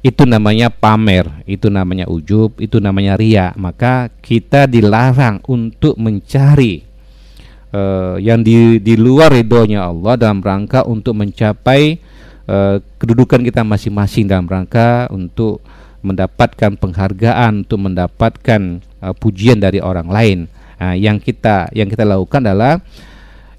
itu 0.00 0.24
namanya 0.24 0.72
pamer, 0.72 1.28
itu 1.44 1.68
namanya 1.68 2.08
ujub, 2.08 2.56
itu 2.56 2.80
namanya 2.80 3.20
ria. 3.20 3.52
Maka 3.52 4.08
kita 4.24 4.64
dilarang 4.64 5.44
untuk 5.44 6.00
mencari 6.00 6.80
uh, 7.76 8.16
yang 8.16 8.40
di, 8.40 8.80
di 8.80 8.96
luar 8.96 9.36
ridhonya 9.36 9.84
Allah 9.84 10.16
dalam 10.16 10.40
rangka 10.40 10.88
untuk 10.88 11.20
mencapai 11.20 12.00
uh, 12.50 12.76
kedudukan 12.98 13.46
kita 13.46 13.62
masing-masing 13.62 14.26
dalam 14.26 14.50
rangka 14.50 15.06
untuk 15.14 15.62
mendapatkan 16.02 16.74
penghargaan, 16.74 17.62
untuk 17.62 17.78
mendapatkan 17.78 18.82
uh, 18.98 19.14
pujian 19.14 19.62
dari 19.62 19.78
orang 19.78 20.10
lain. 20.10 20.38
Nah, 20.80 20.96
yang 20.96 21.22
kita 21.22 21.70
yang 21.76 21.86
kita 21.86 22.02
lakukan 22.02 22.42
adalah 22.42 22.82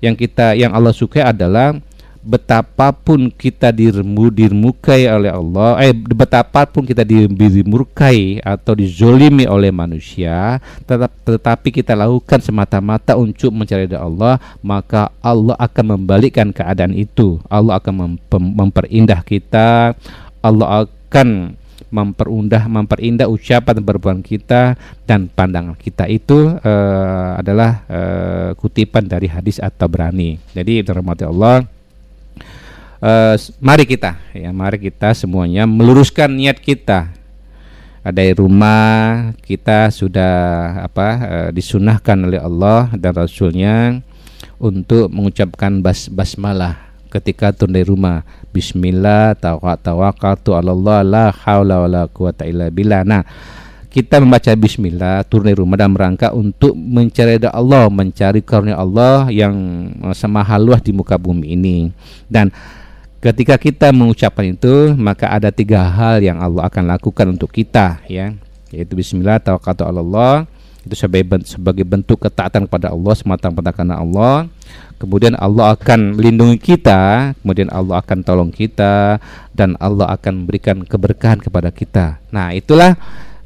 yang 0.01 0.17
kita 0.17 0.57
yang 0.57 0.73
Allah 0.73 0.91
suka 0.91 1.29
adalah 1.29 1.77
betapapun 2.21 3.33
kita 3.33 3.73
diremu 3.73 4.29
dirmukai 4.29 5.09
oleh 5.09 5.33
Allah 5.33 5.81
eh 5.81 5.93
betapapun 5.93 6.85
kita 6.85 7.01
dimurkai 7.01 8.39
atau 8.45 8.77
dizolimi 8.77 9.49
oleh 9.49 9.73
manusia 9.73 10.61
tetap 10.85 11.11
tetapi 11.25 11.69
kita 11.73 11.97
lakukan 11.97 12.39
semata-mata 12.41 13.17
untuk 13.17 13.49
mencari 13.53 13.89
Allah 13.97 14.37
maka 14.61 15.09
Allah 15.19 15.57
akan 15.57 15.97
membalikkan 15.97 16.53
keadaan 16.53 16.93
itu. 16.95 17.41
Allah 17.49 17.77
akan 17.81 18.19
memperindah 18.31 19.21
kita. 19.25 19.97
Allah 20.41 20.85
akan 20.85 21.57
memperundah 21.91 22.71
memperindah 22.71 23.27
ucapan 23.27 23.81
dan 23.81 23.83
perbuatan 23.83 24.23
kita 24.23 24.79
dan 25.03 25.27
pandangan 25.27 25.75
kita 25.75 26.07
itu 26.07 26.55
uh, 26.55 27.35
adalah 27.35 27.83
uh, 27.91 28.49
kutipan 28.55 29.11
dari 29.11 29.27
hadis 29.27 29.59
atau 29.59 29.91
berani 29.91 30.39
jadi 30.55 30.87
dirahmati 30.87 31.27
Allah 31.27 31.67
uh, 33.01 33.35
mari 33.59 33.83
kita 33.83 34.15
ya 34.31 34.49
mari 34.53 34.77
kita 34.79 35.11
semuanya 35.17 35.67
meluruskan 35.67 36.31
niat 36.31 36.61
kita. 36.61 37.11
Dari 38.01 38.33
rumah 38.33 39.29
kita 39.45 39.93
sudah 39.93 40.33
apa 40.81 41.07
uh, 41.21 41.49
disunahkan 41.53 42.17
oleh 42.17 42.41
Allah 42.41 42.89
dan 42.97 43.13
Rasulnya 43.13 44.01
untuk 44.57 45.13
mengucapkan 45.13 45.85
bas 45.85 46.09
basmalah 46.09 46.91
ketika 47.13 47.53
turun 47.53 47.77
dari 47.77 47.85
rumah. 47.85 48.25
Bismillah 48.49 49.37
tawakkaltu 49.37 50.57
Allah 50.57 51.05
la 51.05 51.29
haula 51.29 51.85
wala 51.85 52.09
quwata 52.09 52.49
illa 52.49 52.73
billah. 52.73 53.05
Nah 53.05 53.21
kita 53.91 54.23
membaca 54.23 54.47
bismillah 54.55 55.27
turun 55.27 55.51
dari 55.51 55.59
rumah 55.59 55.75
dalam 55.75 55.99
rangka 55.99 56.31
untuk 56.31 56.71
mencari 56.79 57.35
Allah, 57.51 57.91
mencari 57.91 58.39
karunia 58.39 58.79
Allah 58.79 59.27
yang 59.27 59.51
uh, 59.99 60.15
semahal 60.15 60.63
luas 60.63 60.79
di 60.79 60.95
muka 60.95 61.19
bumi 61.19 61.59
ini. 61.59 61.91
Dan 62.31 62.55
ketika 63.19 63.59
kita 63.59 63.91
mengucapkan 63.91 64.47
itu, 64.47 64.95
maka 64.95 65.27
ada 65.27 65.51
tiga 65.51 65.83
hal 65.83 66.23
yang 66.23 66.39
Allah 66.39 66.71
akan 66.71 66.87
lakukan 66.87 67.35
untuk 67.35 67.51
kita 67.51 67.99
ya, 68.07 68.31
yaitu 68.71 68.95
bismillah 68.95 69.43
tawakkaltu 69.43 69.83
Allah 69.83 70.47
itu 70.81 70.95
sebagai 71.45 71.85
bentuk 71.85 72.25
ketaatan 72.25 72.65
kepada 72.65 72.89
Allah 72.89 73.13
semata-mata 73.13 73.71
karena 73.73 74.01
Allah. 74.01 74.49
Kemudian 75.01 75.33
Allah 75.33 75.73
akan 75.73 76.13
melindungi 76.13 76.61
kita 76.61 77.33
kemudian 77.41 77.73
Allah 77.73 78.05
akan 78.05 78.21
tolong 78.21 78.53
kita 78.53 79.17
dan 79.49 79.73
Allah 79.81 80.13
akan 80.13 80.45
memberikan 80.45 80.85
keberkahan 80.85 81.41
kepada 81.41 81.73
kita. 81.73 82.21
Nah 82.29 82.53
itulah 82.53 82.93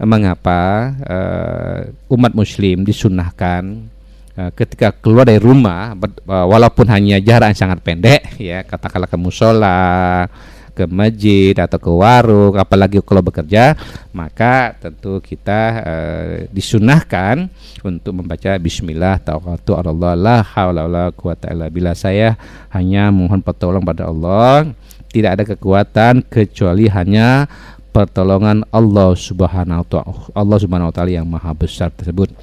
mengapa 0.04 0.92
uh, 1.08 1.80
umat 2.12 2.36
muslim 2.36 2.84
disunahkan 2.84 3.88
uh, 4.36 4.52
ketika 4.52 4.92
keluar 4.92 5.24
dari 5.24 5.40
rumah 5.40 5.96
uh, 5.96 6.46
walaupun 6.52 6.92
hanya 6.92 7.24
jarak 7.24 7.56
yang 7.56 7.62
sangat 7.68 7.80
pendek 7.80 8.36
ya 8.36 8.68
katakanlah 8.68 9.08
ke 9.08 9.16
musola 9.16 10.28
ke 10.76 10.84
masjid 10.92 11.56
atau 11.56 11.80
ke 11.80 11.88
warung 11.88 12.60
apalagi 12.60 13.00
kalau 13.00 13.24
bekerja 13.24 13.80
maka 14.12 14.76
tentu 14.76 15.24
kita 15.24 15.62
uh, 15.80 16.34
disunahkan 16.52 17.48
untuk 17.80 18.12
membaca 18.20 18.60
bismillah 18.60 19.24
tawakkaltu 19.24 19.72
Allah 19.80 20.14
la 20.20 20.38
haula 20.44 20.84
wala 20.84 21.06
quwata 21.16 21.56
illa 21.56 21.72
billah 21.72 21.96
saya 21.96 22.36
hanya 22.76 23.08
mohon 23.16 23.40
pertolongan 23.40 23.88
pada 23.88 24.12
Allah 24.12 24.76
tidak 25.16 25.32
ada 25.40 25.44
kekuatan 25.48 26.28
kecuali 26.28 26.92
hanya 26.92 27.48
pertolongan 27.96 28.68
Allah 28.76 29.16
Subhanahu 29.16 29.80
wa 29.80 29.88
taala 29.88 30.12
Allah 30.36 30.58
Subhanahu 30.60 30.92
wa 30.92 30.96
taala 30.96 31.12
yang 31.16 31.24
maha 31.24 31.56
besar 31.56 31.88
tersebut. 31.96 32.36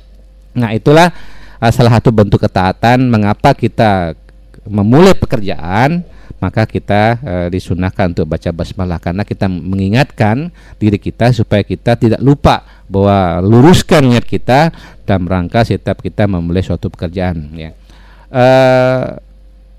Nah, 0.56 0.72
itulah 0.72 1.12
uh, 1.60 1.68
salah 1.68 2.00
satu 2.00 2.08
bentuk 2.08 2.40
ketaatan 2.40 3.12
mengapa 3.12 3.52
kita 3.52 4.16
memulai 4.64 5.12
pekerjaan 5.12 6.00
maka 6.38 6.64
kita 6.64 7.18
uh, 7.20 7.48
disunahkan 7.52 8.14
untuk 8.14 8.30
baca 8.30 8.50
basmalah 8.54 9.02
karena 9.02 9.26
kita 9.26 9.50
mengingatkan 9.50 10.48
diri 10.78 10.96
kita 10.96 11.34
supaya 11.34 11.66
kita 11.66 11.98
tidak 11.98 12.20
lupa 12.22 12.64
bahwa 12.86 13.40
luruskan 13.42 14.08
niat 14.08 14.24
kita 14.24 14.72
dalam 15.04 15.26
rangka 15.26 15.66
setiap 15.66 16.00
kita 16.00 16.30
memulai 16.30 16.62
suatu 16.64 16.88
pekerjaan 16.88 17.52
ya. 17.56 17.70
Uh, 18.32 19.18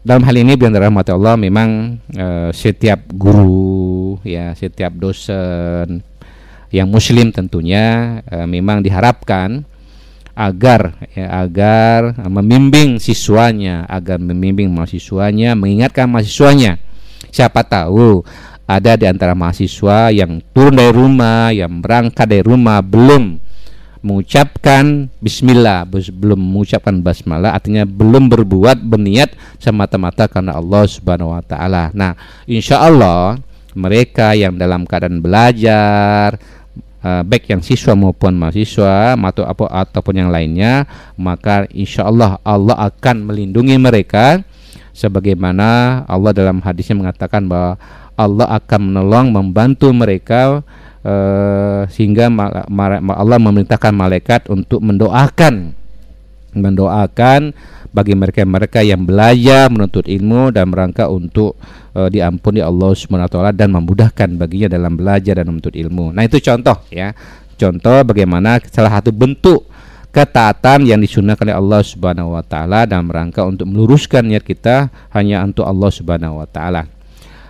dalam 0.04 0.22
hal 0.28 0.36
ini 0.36 0.60
biar 0.60 0.76
rahmat 0.76 1.16
Allah 1.16 1.40
memang 1.40 1.96
uh, 2.20 2.52
setiap 2.52 3.08
guru 3.16 4.20
ya 4.28 4.52
setiap 4.52 4.92
dosen 5.00 6.04
yang 6.70 6.92
muslim 6.92 7.32
tentunya 7.32 8.20
uh, 8.28 8.44
memang 8.44 8.84
diharapkan 8.84 9.64
agar 10.34 10.98
ya 11.14 11.46
agar 11.46 12.18
membimbing 12.26 12.98
siswanya 12.98 13.86
agar 13.86 14.18
membimbing 14.18 14.70
mahasiswanya 14.74 15.54
mengingatkan 15.54 16.10
mahasiswanya 16.10 16.82
siapa 17.30 17.62
tahu 17.62 18.26
ada 18.66 18.98
di 18.98 19.06
antara 19.06 19.38
mahasiswa 19.38 20.10
yang 20.10 20.42
turun 20.56 20.82
dari 20.82 20.90
rumah 20.90 21.54
yang 21.54 21.84
berangkat 21.84 22.26
dari 22.26 22.42
rumah 22.42 22.82
belum 22.82 23.38
mengucapkan 24.04 25.08
bismillah 25.24 25.88
belum 25.88 26.36
mengucapkan 26.36 27.00
basmalah 27.00 27.56
artinya 27.56 27.88
belum 27.88 28.28
berbuat 28.28 28.84
berniat 28.84 29.32
semata-mata 29.62 30.28
karena 30.28 30.60
Allah 30.60 30.84
Subhanahu 30.84 31.32
wa 31.32 31.40
taala. 31.40 31.88
Nah, 31.96 32.12
insya 32.44 32.84
Allah 32.84 33.40
mereka 33.74 34.36
yang 34.36 34.60
dalam 34.60 34.84
keadaan 34.84 35.24
belajar 35.24 36.36
uh, 37.04 37.22
baik 37.22 37.52
yang 37.52 37.62
siswa 37.62 37.94
maupun 37.94 38.34
mahasiswa 38.40 39.14
atau 39.14 39.44
apa 39.46 39.68
ataupun 39.70 40.24
yang 40.24 40.30
lainnya 40.32 40.88
maka 41.20 41.68
insya 41.76 42.08
Allah 42.08 42.40
Allah 42.42 42.80
akan 42.90 43.30
melindungi 43.30 43.76
mereka. 43.78 44.42
Sebagaimana 44.94 46.06
Allah 46.06 46.32
dalam 46.38 46.62
hadisnya 46.62 46.94
mengatakan 46.94 47.50
bahwa 47.50 47.82
Allah 48.14 48.46
akan 48.62 48.94
menolong 48.94 49.34
membantu 49.34 49.90
mereka 49.90 50.62
uh, 51.02 51.82
sehingga 51.90 52.30
Allah 52.30 53.38
memerintahkan 53.42 53.90
malaikat 53.90 54.42
untuk 54.54 54.86
mendoakan. 54.86 55.74
Mendoakan 56.54 57.58
bagi 57.94 58.18
mereka-mereka 58.18 58.82
yang 58.82 59.06
belajar 59.06 59.70
menuntut 59.70 60.10
ilmu 60.10 60.50
dan 60.50 60.74
merangka 60.74 61.08
untuk 61.08 61.56
uh, 61.94 62.10
diampuni 62.10 62.60
Allah 62.60 62.92
Subhanahu 62.98 63.54
dan 63.54 63.70
memudahkan 63.70 64.30
baginya 64.36 64.74
dalam 64.74 64.98
belajar 64.98 65.38
dan 65.38 65.46
menuntut 65.48 65.78
ilmu. 65.78 66.10
Nah, 66.12 66.26
itu 66.26 66.42
contoh 66.42 66.82
ya. 66.90 67.14
Contoh 67.54 68.02
bagaimana 68.02 68.58
salah 68.66 68.98
satu 68.98 69.14
bentuk 69.14 69.70
ketaatan 70.10 70.86
yang 70.90 71.02
disunahkan 71.02 71.46
oleh 71.50 71.58
Allah 71.58 71.82
Subhanahu 71.86 72.38
wa 72.38 72.44
taala 72.46 72.86
dalam 72.86 73.10
rangka 73.10 73.46
untuk 73.46 73.66
meluruskan 73.66 74.26
niat 74.26 74.46
kita 74.46 74.90
hanya 75.14 75.46
untuk 75.46 75.66
Allah 75.66 75.90
Subhanahu 75.94 76.42
wa 76.42 76.48
taala. 76.50 76.90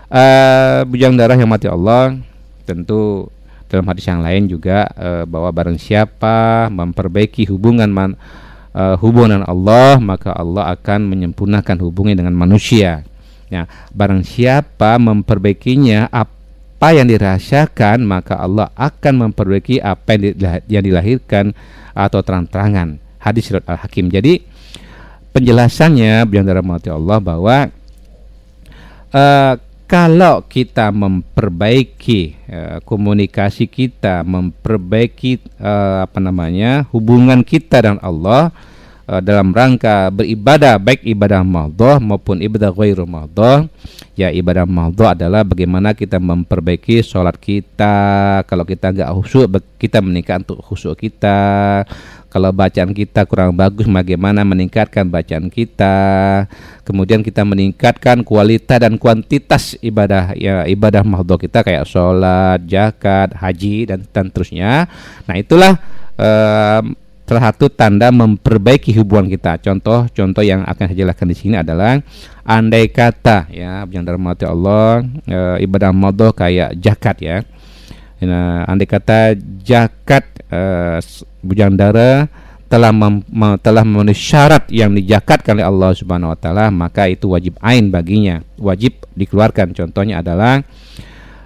Uh, 0.08 0.86
bujang 0.88 1.16
darah 1.16 1.40
yang 1.40 1.50
mati 1.50 1.66
Allah 1.66 2.14
tentu 2.68 3.28
dalam 3.68 3.90
hadis 3.90 4.06
yang 4.06 4.22
lain 4.22 4.46
juga 4.46 4.86
uh, 4.94 5.24
bahwa 5.26 5.50
barang 5.50 5.82
siapa 5.82 6.70
memperbaiki 6.70 7.50
hubungan 7.50 7.90
man, 7.90 8.14
uh, 8.74 8.96
hubungan 9.00 9.46
Allah 9.46 10.02
maka 10.02 10.34
Allah 10.34 10.74
akan 10.76 11.08
menyempurnakan 11.08 11.78
hubungan 11.80 12.18
dengan 12.18 12.36
manusia. 12.36 13.06
Ya, 13.48 13.70
barang 13.94 14.26
siapa 14.26 14.98
memperbaikinya 14.98 16.10
apa 16.10 16.90
yang 16.98 17.06
dirahasiakan 17.06 18.02
maka 18.02 18.42
Allah 18.42 18.74
akan 18.74 19.30
memperbaiki 19.30 19.78
apa 19.78 20.18
yang 20.66 20.84
dilahirkan 20.84 21.54
atau 21.94 22.20
terang-terangan. 22.26 22.98
Hadis 23.22 23.48
surat 23.48 23.64
Al-Hakim. 23.70 24.10
Jadi 24.10 24.42
penjelasannya 25.32 26.26
bilang 26.28 26.50
dalam 26.50 26.66
Allah 26.68 27.18
bahwa 27.22 27.58
uh, 29.14 29.54
kalau 29.94 30.42
kita 30.50 30.90
memperbaiki 30.90 32.34
uh, 32.50 32.78
komunikasi 32.82 33.70
kita, 33.70 34.26
memperbaiki 34.26 35.38
uh, 35.62 36.10
apa 36.10 36.18
namanya 36.18 36.90
hubungan 36.90 37.46
kita 37.46 37.78
dengan 37.78 38.02
Allah 38.02 38.50
uh, 39.08 39.22
dalam 39.24 39.52
rangka 39.52 40.12
beribadah 40.12 40.80
baik 40.80 41.04
ibadah 41.04 41.44
madhah 41.44 41.98
maupun 42.00 42.40
ibadah 42.40 42.72
ghairu 42.72 43.04
madhah 43.08 43.68
ya 44.14 44.30
ibadah 44.30 44.70
madhah 44.70 45.18
adalah 45.18 45.42
bagaimana 45.42 45.98
kita 45.98 46.22
memperbaiki 46.22 47.02
sholat 47.02 47.38
kita. 47.38 47.96
Kalau 48.46 48.64
kita 48.64 48.94
nggak 48.94 49.10
khusyuk 49.10 49.48
kita 49.82 50.00
meningkatkan 50.00 50.46
untuk 50.46 50.62
khusyuk 50.62 50.96
kita. 50.98 51.84
Kalau 52.34 52.50
bacaan 52.50 52.98
kita 52.98 53.30
kurang 53.30 53.54
bagus 53.54 53.86
bagaimana 53.86 54.42
meningkatkan 54.42 55.06
bacaan 55.06 55.54
kita? 55.54 56.50
Kemudian 56.82 57.22
kita 57.22 57.46
meningkatkan 57.46 58.26
kualitas 58.26 58.82
dan 58.82 58.98
kuantitas 58.98 59.78
ibadah 59.86 60.34
ya 60.34 60.66
ibadah 60.66 61.06
mahdhah 61.06 61.38
kita 61.38 61.62
kayak 61.62 61.86
sholat 61.86 62.66
zakat 62.66 63.38
haji 63.38 63.86
dan 63.86 64.02
dan 64.10 64.34
terusnya. 64.34 64.90
Nah 65.30 65.36
itulah 65.38 65.78
um, 66.18 66.98
salah 67.24 67.52
satu 67.52 67.72
tanda 67.72 68.12
memperbaiki 68.12 68.92
hubungan 69.00 69.32
kita. 69.32 69.60
Contoh-contoh 69.64 70.44
yang 70.44 70.68
akan 70.68 70.84
saya 70.92 70.98
jelaskan 71.08 71.28
di 71.32 71.38
sini 71.38 71.56
adalah 71.60 72.00
andai 72.44 72.92
kata 72.92 73.48
ya 73.48 73.88
yang 73.88 74.04
dalam 74.04 74.24
Allah 74.28 75.04
e, 75.24 75.40
ibadah 75.64 75.96
mahdhah 75.96 76.32
kayak 76.36 76.76
zakat 76.80 77.18
ya. 77.24 77.38
Nah, 78.24 78.64
andai 78.68 78.88
kata 78.88 79.36
zakat 79.68 80.24
uh, 80.48 80.98
bujang 81.44 81.76
dara 81.76 82.32
telah 82.72 82.90
mem, 82.90 83.22
telah 83.62 83.86
memenuhi 83.86 84.18
syarat 84.18 84.66
yang 84.74 84.98
dijakatkan 84.98 85.62
oleh 85.62 85.68
Allah 85.68 85.92
Subhanahu 85.94 86.34
wa 86.34 86.40
taala 86.40 86.74
maka 86.74 87.06
itu 87.06 87.30
wajib 87.30 87.54
ain 87.62 87.94
baginya 87.94 88.42
wajib 88.58 88.98
dikeluarkan 89.14 89.78
contohnya 89.78 90.26
adalah 90.26 90.66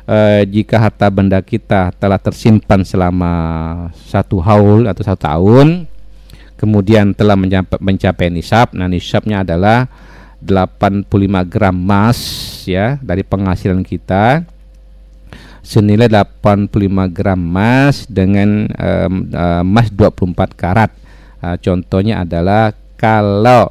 uh, 0.08 0.41
jika 0.48 0.80
harta 0.80 1.12
benda 1.12 1.43
kita 1.43 1.93
telah 2.00 2.17
tersimpan 2.17 2.82
selama 2.82 3.34
satu 4.08 4.41
haul 4.41 4.88
atau 4.88 5.04
satu 5.04 5.22
tahun 5.22 5.86
kemudian 6.58 7.13
telah 7.13 7.38
mencapai, 7.38 7.78
mencapai 7.78 8.34
nisab 8.34 8.74
nah 8.74 8.89
nisabnya 8.89 9.46
adalah 9.46 9.86
85 10.41 11.06
gram 11.46 11.76
emas 11.76 12.20
ya 12.65 12.98
dari 13.04 13.22
penghasilan 13.22 13.86
kita 13.86 14.48
senilai 15.67 16.08
85 16.08 16.72
gram 17.12 17.36
emas 17.36 18.08
dengan 18.08 18.72
um, 18.72 19.28
uh, 19.36 19.67
emas 19.67 19.91
24 19.91 20.56
karat. 20.56 20.91
Uh, 21.43 21.60
contohnya 21.60 22.24
adalah 22.24 22.72
kalau 22.96 23.67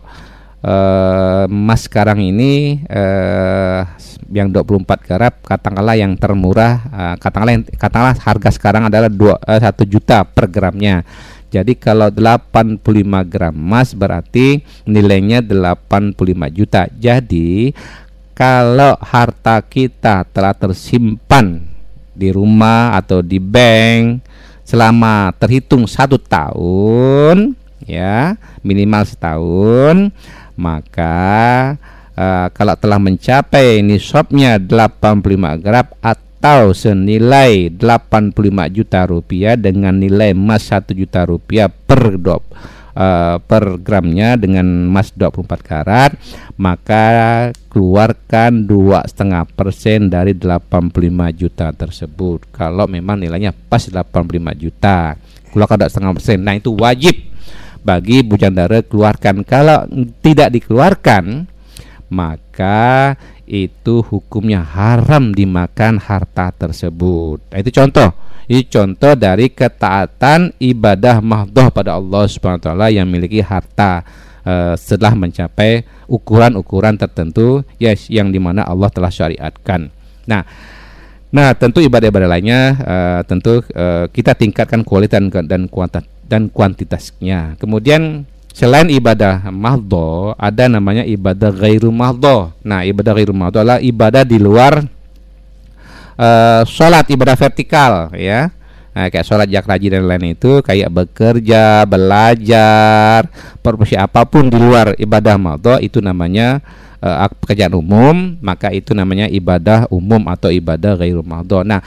emas 0.65 1.87
sekarang 1.87 2.19
ini 2.23 2.83
uh, 2.89 3.87
yang 4.33 4.51
24 4.51 4.83
karat 5.07 5.35
katakanlah 5.45 5.95
yang 5.95 6.19
termurah 6.19 6.83
uh, 6.91 7.15
katakanlah 7.21 7.55
yang, 7.61 7.65
katakanlah 7.79 8.17
harga 8.19 8.51
sekarang 8.51 8.83
adalah 8.91 9.07
dua 9.07 9.39
uh, 9.47 9.61
1 9.61 9.73
juta 9.87 10.27
per 10.27 10.51
gramnya. 10.51 11.07
Jadi 11.47 11.79
kalau 11.79 12.11
85 12.11 12.83
gram 13.31 13.55
emas 13.55 13.95
berarti 13.95 14.61
nilainya 14.83 15.41
85 15.41 16.19
juta. 16.51 16.91
Jadi 16.91 17.71
kalau 18.35 18.99
harta 18.99 19.63
kita 19.63 20.27
telah 20.29 20.53
tersimpan 20.53 21.63
di 22.13 22.35
rumah 22.35 22.99
atau 22.99 23.23
di 23.23 23.39
bank 23.39 24.21
selama 24.67 25.31
terhitung 25.39 25.87
satu 25.87 26.19
tahun 26.19 27.55
ya 27.87 28.35
minimal 28.67 29.07
setahun 29.07 30.11
maka 30.57 31.77
uh, 32.17 32.49
kalau 32.51 32.75
telah 32.75 32.99
mencapai 32.99 33.85
nisabnya 33.85 34.57
85 34.57 35.63
gram 35.63 35.87
atau 36.01 36.73
senilai 36.73 37.73
85 37.73 38.77
juta 38.77 39.01
rupiah 39.07 39.55
dengan 39.55 39.97
nilai 39.97 40.33
emas 40.33 40.73
1 40.73 40.93
juta 40.97 41.29
rupiah 41.29 41.69
per 41.69 42.17
dop 42.17 42.43
uh, 42.97 43.37
per 43.45 43.77
gramnya 43.85 44.41
dengan 44.41 44.65
emas 44.65 45.13
24 45.13 45.61
karat 45.61 46.17
maka 46.57 47.05
keluarkan 47.69 48.65
dua 48.65 49.05
setengah 49.05 49.45
persen 49.45 50.09
dari 50.09 50.33
85 50.33 50.97
juta 51.37 51.69
tersebut. 51.77 52.49
Kalau 52.49 52.89
memang 52.89 53.21
nilainya 53.21 53.53
pas 53.53 53.85
85 53.85 54.57
juta 54.57 55.21
keluarkan 55.53 55.77
dua 55.85 55.93
setengah 55.93 56.13
persen. 56.17 56.41
Nah 56.41 56.57
itu 56.57 56.73
wajib 56.73 57.36
bagi 57.87 58.27
bujandara 58.27 58.83
keluarkan 58.83 59.47
kalau 59.47 59.87
tidak 60.19 60.51
dikeluarkan 60.51 61.47
maka 62.11 63.15
itu 63.47 64.03
hukumnya 64.03 64.63
haram 64.63 65.31
dimakan 65.31 66.03
harta 66.03 66.51
tersebut. 66.51 67.39
Nah, 67.51 67.59
itu 67.63 67.71
contoh. 67.71 68.11
Ini 68.47 68.63
contoh 68.71 69.19
dari 69.19 69.51
ketaatan 69.51 70.55
ibadah 70.63 71.19
mahdoh 71.19 71.67
pada 71.71 71.99
Allah 71.99 72.31
Subhanahu 72.31 72.63
wa 72.63 72.67
taala 72.71 72.87
yang 72.95 73.07
memiliki 73.11 73.43
harta 73.43 74.07
uh, 74.47 74.79
setelah 74.79 75.19
mencapai 75.19 75.83
ukuran-ukuran 76.07 76.95
tertentu 76.95 77.67
yes, 77.83 78.07
yang 78.07 78.31
di 78.31 78.39
mana 78.39 78.63
Allah 78.63 78.87
telah 78.87 79.11
syariatkan. 79.11 79.91
Nah, 80.31 80.47
nah 81.35 81.59
tentu 81.59 81.83
ibadah-ibadah 81.83 82.31
lainnya 82.31 82.61
uh, 82.79 83.21
tentu 83.27 83.67
uh, 83.75 84.07
kita 84.15 84.39
tingkatkan 84.39 84.87
kualitas 84.87 85.27
dan 85.43 85.67
kuantitas 85.67 86.07
dan 86.27 86.51
kuantitasnya. 86.51 87.55
Kemudian 87.57 88.27
Selain 88.57 88.89
ibadah 88.89 89.53
mahdo, 89.53 90.33
ada 90.41 90.65
namanya 90.65 91.05
ibadah 91.05 91.53
gairu 91.53 91.93
mahdo. 91.93 92.57
Nah, 92.65 92.89
ibadah 92.89 93.13
gairu 93.13 93.37
mahdo 93.37 93.61
adalah 93.61 93.85
ibadah 93.85 94.25
di 94.25 94.41
luar 94.41 94.81
uh, 96.17 96.65
sholat, 96.65 97.05
ibadah 97.13 97.37
vertikal, 97.37 98.09
ya. 98.17 98.49
Nah, 98.97 99.13
kayak 99.13 99.29
sholat 99.29 99.53
jak 99.53 99.69
rajin 99.69 100.01
dan 100.01 100.09
lain 100.09 100.33
itu, 100.33 100.65
kayak 100.65 100.89
bekerja, 100.89 101.85
belajar, 101.85 103.29
profesi 103.61 103.93
apa 103.93 104.25
pun 104.25 104.49
di 104.49 104.57
luar 104.57 104.97
ibadah 104.97 105.37
mahdo 105.37 105.77
itu 105.77 106.01
namanya 106.01 106.65
uh, 107.05 107.29
pekerjaan 107.29 107.77
umum, 107.77 108.41
maka 108.41 108.73
itu 108.73 108.97
namanya 108.97 109.29
ibadah 109.29 109.85
umum 109.93 110.33
atau 110.33 110.49
ibadah 110.49 110.97
gairu 110.97 111.21
mahdo. 111.21 111.61
Nah, 111.61 111.85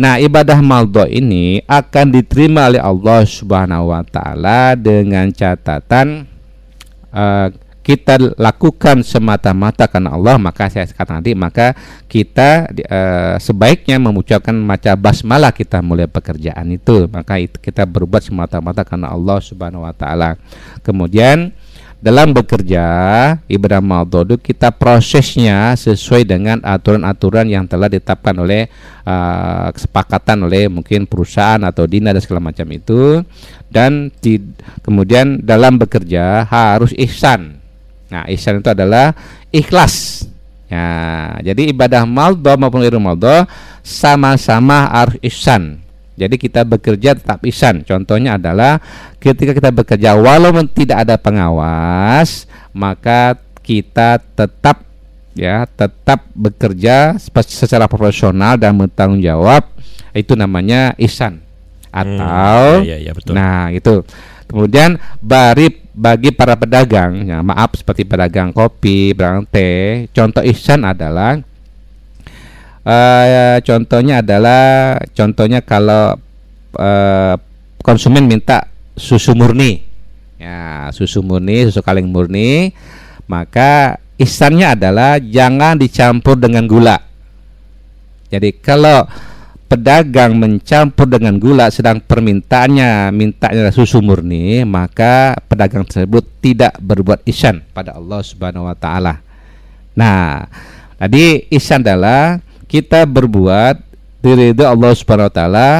Nah, 0.00 0.16
ibadah 0.16 0.64
maldo 0.64 1.04
ini 1.04 1.60
akan 1.68 2.08
diterima 2.08 2.72
oleh 2.72 2.80
Allah 2.80 3.20
Subhanahu 3.20 3.92
wa 3.92 4.00
taala 4.00 4.72
dengan 4.72 5.28
catatan 5.28 6.24
uh, 7.12 7.52
kita 7.84 8.16
lakukan 8.40 9.04
semata-mata 9.04 9.84
karena 9.84 10.16
Allah, 10.16 10.40
maka 10.40 10.72
saya 10.72 10.88
katakan 10.88 11.20
nanti 11.20 11.36
maka 11.36 11.76
kita 12.08 12.72
uh, 12.88 13.36
sebaiknya 13.36 14.00
mengucapkan 14.00 14.56
maca 14.56 14.96
basmalah 14.96 15.52
kita 15.52 15.84
mulai 15.84 16.08
pekerjaan 16.08 16.64
itu, 16.72 17.04
maka 17.12 17.36
itu 17.36 17.60
kita 17.60 17.84
berbuat 17.84 18.24
semata-mata 18.24 18.88
karena 18.88 19.12
Allah 19.12 19.36
Subhanahu 19.44 19.84
wa 19.84 19.92
taala. 19.92 20.40
Kemudian 20.80 21.52
dalam 22.00 22.32
bekerja 22.32 22.84
ibadah 23.44 23.84
maudodu 23.84 24.40
kita 24.40 24.72
prosesnya 24.72 25.76
sesuai 25.76 26.24
dengan 26.24 26.56
aturan-aturan 26.64 27.44
yang 27.44 27.68
telah 27.68 27.92
ditetapkan 27.92 28.32
oleh 28.40 28.72
uh, 29.04 29.68
kesepakatan 29.68 30.48
oleh 30.48 30.72
mungkin 30.72 31.04
perusahaan 31.04 31.60
atau 31.60 31.84
dina 31.84 32.16
dan 32.16 32.24
segala 32.24 32.48
macam 32.48 32.64
itu. 32.72 33.20
Dan 33.68 34.08
di, 34.24 34.40
kemudian 34.80 35.44
dalam 35.44 35.76
bekerja 35.76 36.48
harus 36.48 36.96
ihsan. 36.96 37.60
Nah 38.08 38.24
ihsan 38.32 38.64
itu 38.64 38.72
adalah 38.72 39.12
ikhlas. 39.52 40.24
Ya 40.72 41.36
jadi 41.52 41.68
ibadah 41.68 42.08
maldo 42.08 42.56
maupun 42.56 42.80
iru 42.80 42.96
maldo 42.96 43.44
sama-sama 43.84 44.88
harus 44.88 45.20
ihsan 45.20 45.89
jadi 46.20 46.36
kita 46.36 46.68
bekerja 46.68 47.16
tetap 47.16 47.40
isan. 47.48 47.80
Contohnya 47.80 48.36
adalah 48.36 48.76
ketika 49.16 49.56
kita 49.56 49.72
bekerja 49.72 50.12
walaupun 50.20 50.68
tidak 50.68 51.08
ada 51.08 51.16
pengawas, 51.16 52.44
maka 52.76 53.40
kita 53.64 54.20
tetap 54.36 54.84
ya 55.32 55.64
tetap 55.64 56.28
bekerja 56.36 57.16
secara 57.48 57.88
profesional 57.88 58.60
dan 58.60 58.76
bertanggung 58.76 59.24
jawab. 59.24 59.64
Itu 60.12 60.36
namanya 60.36 60.92
isan. 61.00 61.40
Atau 61.88 62.84
hmm, 62.84 62.86
ya, 62.86 62.96
ya, 63.00 63.12
betul. 63.16 63.32
nah 63.32 63.72
itu. 63.72 64.04
Kemudian 64.44 64.98
bari 65.22 65.72
bagi 65.94 66.34
para 66.34 66.58
pedagang, 66.58 67.22
ya, 67.22 67.38
maaf 67.38 67.78
seperti 67.78 68.02
pedagang 68.02 68.50
kopi, 68.50 69.14
pedagang 69.14 69.46
teh, 69.46 70.10
contoh 70.10 70.42
ihsan 70.42 70.82
adalah 70.82 71.38
uh, 72.90 73.56
contohnya 73.62 74.18
adalah 74.18 74.98
contohnya 75.14 75.62
kalau 75.62 76.18
uh, 76.74 77.34
konsumen 77.86 78.26
minta 78.26 78.66
susu 78.98 79.32
murni 79.38 79.86
ya 80.42 80.90
susu 80.90 81.22
murni 81.22 81.70
susu 81.70 81.80
kaleng 81.86 82.10
murni 82.10 82.74
maka 83.30 84.02
isannya 84.18 84.74
adalah 84.74 85.22
jangan 85.22 85.78
dicampur 85.78 86.34
dengan 86.34 86.66
gula 86.66 86.98
jadi 88.30 88.50
kalau 88.58 89.06
pedagang 89.70 90.34
mencampur 90.34 91.06
dengan 91.06 91.38
gula 91.38 91.70
sedang 91.70 92.02
permintaannya 92.02 93.14
mintanya 93.14 93.70
susu 93.70 94.02
murni 94.02 94.66
maka 94.66 95.38
pedagang 95.46 95.86
tersebut 95.86 96.26
tidak 96.42 96.74
berbuat 96.82 97.22
isan 97.30 97.62
pada 97.70 97.94
Allah 97.94 98.18
Subhanahu 98.18 98.66
wa 98.66 98.74
taala. 98.74 99.22
Nah, 99.94 100.42
tadi 100.98 101.46
isan 101.54 101.86
adalah 101.86 102.42
kita 102.70 103.02
berbuat 103.02 103.82
diridho 104.22 104.62
Allah 104.62 104.94
Subhanahu 104.94 105.26
wa 105.26 105.34
taala 105.34 105.70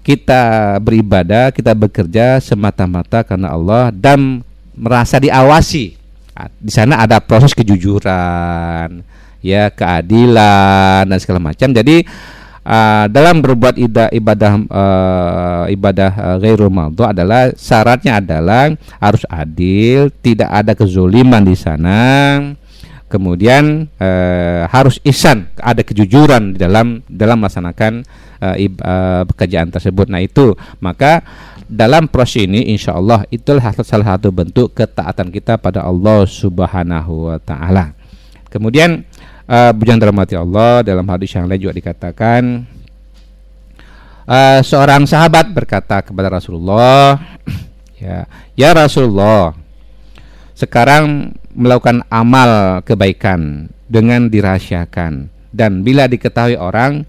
kita 0.00 0.76
beribadah, 0.80 1.52
kita 1.52 1.76
bekerja 1.76 2.40
semata-mata 2.40 3.20
karena 3.20 3.52
Allah 3.52 3.92
dan 3.92 4.40
merasa 4.72 5.20
diawasi. 5.20 5.98
Ah, 6.32 6.48
di 6.56 6.72
sana 6.72 7.04
ada 7.04 7.20
proses 7.20 7.52
kejujuran, 7.52 9.04
ya 9.44 9.68
keadilan 9.68 11.04
dan 11.04 11.18
segala 11.20 11.52
macam. 11.52 11.68
Jadi 11.68 12.00
uh, 12.64 13.04
dalam 13.12 13.44
berbuat 13.44 13.76
ibadah 13.76 14.08
ibadah 14.08 14.52
uh, 14.72 15.64
ibadah 15.68 16.10
uh, 16.40 17.06
adalah 17.12 17.52
syaratnya 17.52 18.24
adalah 18.24 18.72
harus 18.96 19.22
adil, 19.28 20.08
tidak 20.24 20.48
ada 20.48 20.72
kezuliman 20.72 21.44
di 21.44 21.56
sana 21.60 22.00
kemudian 23.10 23.90
uh, 23.98 24.70
harus 24.70 25.02
isan 25.02 25.50
ada 25.58 25.82
kejujuran 25.82 26.54
di 26.54 26.58
dalam 26.62 27.02
dalam 27.10 27.42
melaksanakan 27.42 28.06
uh, 28.38 28.54
uh, 28.54 29.22
pekerjaan 29.26 29.74
tersebut. 29.74 30.06
Nah 30.06 30.22
itu. 30.22 30.54
Maka 30.78 31.26
dalam 31.66 32.06
proses 32.06 32.46
ini 32.46 32.70
insya 32.70 32.94
Allah 32.94 33.26
itulah 33.34 33.74
salah 33.82 34.14
satu 34.14 34.30
bentuk 34.30 34.78
ketaatan 34.78 35.34
kita 35.34 35.58
pada 35.58 35.82
Allah 35.82 36.22
Subhanahu 36.22 37.34
Wa 37.34 37.38
Taala. 37.42 37.98
Kemudian 38.46 39.02
bujang 39.50 39.98
dirahmati 39.98 40.38
Allah 40.38 40.86
dalam 40.86 41.02
hadis 41.10 41.34
yang 41.34 41.50
lain 41.50 41.58
juga 41.58 41.74
dikatakan 41.74 42.66
seorang 44.62 45.10
sahabat 45.10 45.50
berkata 45.50 46.06
kepada 46.06 46.30
Rasulullah 46.30 47.18
ya 48.02 48.30
ya 48.54 48.70
Rasulullah 48.70 49.54
sekarang 50.54 51.34
melakukan 51.54 52.06
amal 52.08 52.82
kebaikan 52.86 53.70
dengan 53.90 54.30
dirahasiakan. 54.30 55.28
Dan 55.50 55.82
bila 55.82 56.06
diketahui 56.06 56.54
orang 56.54 57.02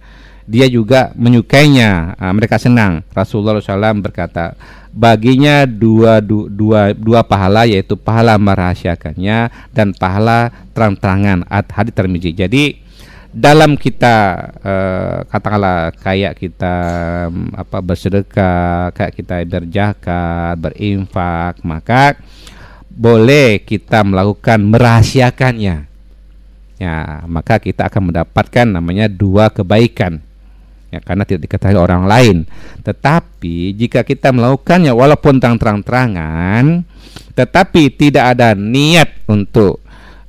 dia 0.50 0.68
juga 0.68 1.14
menyukainya. 1.16 2.18
Nah, 2.18 2.34
mereka 2.34 2.58
senang. 2.58 3.06
Rasulullah 3.14 3.62
SAW 3.62 4.04
berkata 4.04 4.58
baginya 4.92 5.64
dua, 5.64 6.20
dua, 6.22 6.92
dua 6.92 7.24
pahala 7.24 7.64
yaitu 7.64 7.96
pahala 7.96 8.36
merahasiakannya 8.36 9.72
dan 9.72 9.96
pahala 9.96 10.52
terang-terangan. 10.76 11.48
Hadis 11.48 11.94
termiji 11.96 12.36
jadi 12.36 12.76
dalam 13.32 13.80
kita 13.80 14.16
eh, 14.60 15.18
katakanlah 15.32 15.96
kayak 16.04 16.36
kita 16.36 16.76
apa 17.56 17.78
bersedekah 17.80 18.92
kayak 18.92 19.14
kita 19.16 19.36
berzakat 19.48 20.60
berinfak 20.60 21.64
maka 21.64 22.20
boleh 22.92 23.64
kita 23.64 24.04
melakukan 24.04 24.60
merahasiakannya. 24.62 25.88
Ya, 26.82 26.96
maka 27.30 27.62
kita 27.62 27.88
akan 27.88 28.10
mendapatkan 28.10 28.66
namanya 28.66 29.06
dua 29.06 29.54
kebaikan. 29.54 30.20
Ya, 30.92 31.00
karena 31.00 31.24
tidak 31.24 31.48
diketahui 31.48 31.80
orang 31.80 32.04
lain. 32.04 32.38
Tetapi 32.84 33.72
jika 33.80 34.04
kita 34.04 34.36
melakukannya 34.36 34.92
walaupun 34.92 35.40
terang-terangan, 35.40 36.84
tetapi 37.32 37.96
tidak 37.96 38.36
ada 38.36 38.52
niat 38.58 39.24
untuk 39.30 39.80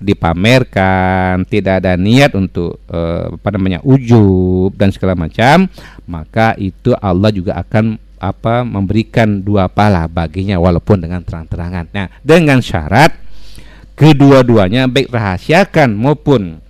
dipamerkan, 0.02 1.46
tidak 1.46 1.82
ada 1.82 1.94
niat 1.94 2.34
untuk 2.34 2.82
eh, 2.90 3.26
apa 3.32 3.48
namanya 3.54 3.82
ujub 3.86 4.74
dan 4.74 4.90
segala 4.90 5.14
macam, 5.14 5.70
maka 6.06 6.58
itu 6.58 6.94
Allah 6.98 7.30
juga 7.30 7.58
akan 7.58 7.98
apa 8.22 8.62
memberikan 8.62 9.42
dua 9.42 9.66
pahala 9.66 10.06
baginya 10.06 10.62
walaupun 10.62 11.02
dengan 11.02 11.26
terang-terangan. 11.26 11.90
Nah, 11.90 12.06
dengan 12.22 12.62
syarat 12.62 13.10
kedua-duanya 13.98 14.86
baik 14.86 15.10
rahasiakan 15.10 15.98
maupun 15.98 16.62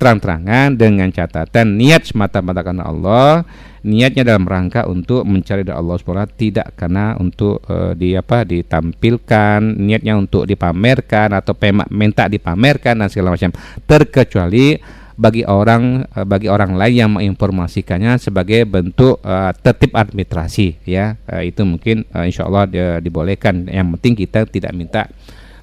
terang-terangan 0.00 0.74
dengan 0.74 1.08
catatan 1.12 1.78
niat 1.78 2.08
semata-mata 2.08 2.64
karena 2.64 2.84
Allah, 2.88 3.46
niatnya 3.84 4.24
dalam 4.24 4.48
rangka 4.48 4.88
untuk 4.88 5.22
mencari 5.28 5.62
dari 5.62 5.76
Allah 5.76 5.94
SWT 6.00 6.34
tidak 6.40 6.72
karena 6.74 7.14
untuk 7.20 7.60
uh, 7.68 7.92
di 7.92 8.16
apa 8.16 8.42
ditampilkan, 8.42 9.60
niatnya 9.60 10.16
untuk 10.16 10.48
dipamerkan 10.48 11.36
atau 11.36 11.52
pemak 11.54 11.92
minta 11.92 12.26
dipamerkan 12.26 13.04
dan 13.04 13.08
segala 13.12 13.36
macam. 13.36 13.52
Terkecuali 13.84 14.80
bagi 15.14 15.46
orang 15.46 16.06
uh, 16.10 16.26
bagi 16.26 16.50
orang 16.50 16.74
lain 16.74 16.94
yang 17.06 17.10
menginformasikannya 17.14 18.18
sebagai 18.18 18.66
bentuk 18.66 19.22
uh, 19.22 19.54
tertib 19.54 19.94
administrasi 19.94 20.82
ya. 20.86 21.18
Uh, 21.26 21.42
itu 21.46 21.62
mungkin 21.62 22.06
uh, 22.10 22.26
insya 22.26 22.46
Allah 22.46 22.66
dibolehkan. 22.98 23.66
Yang 23.66 23.98
penting 23.98 24.14
kita 24.26 24.40
tidak 24.50 24.72
minta 24.74 25.02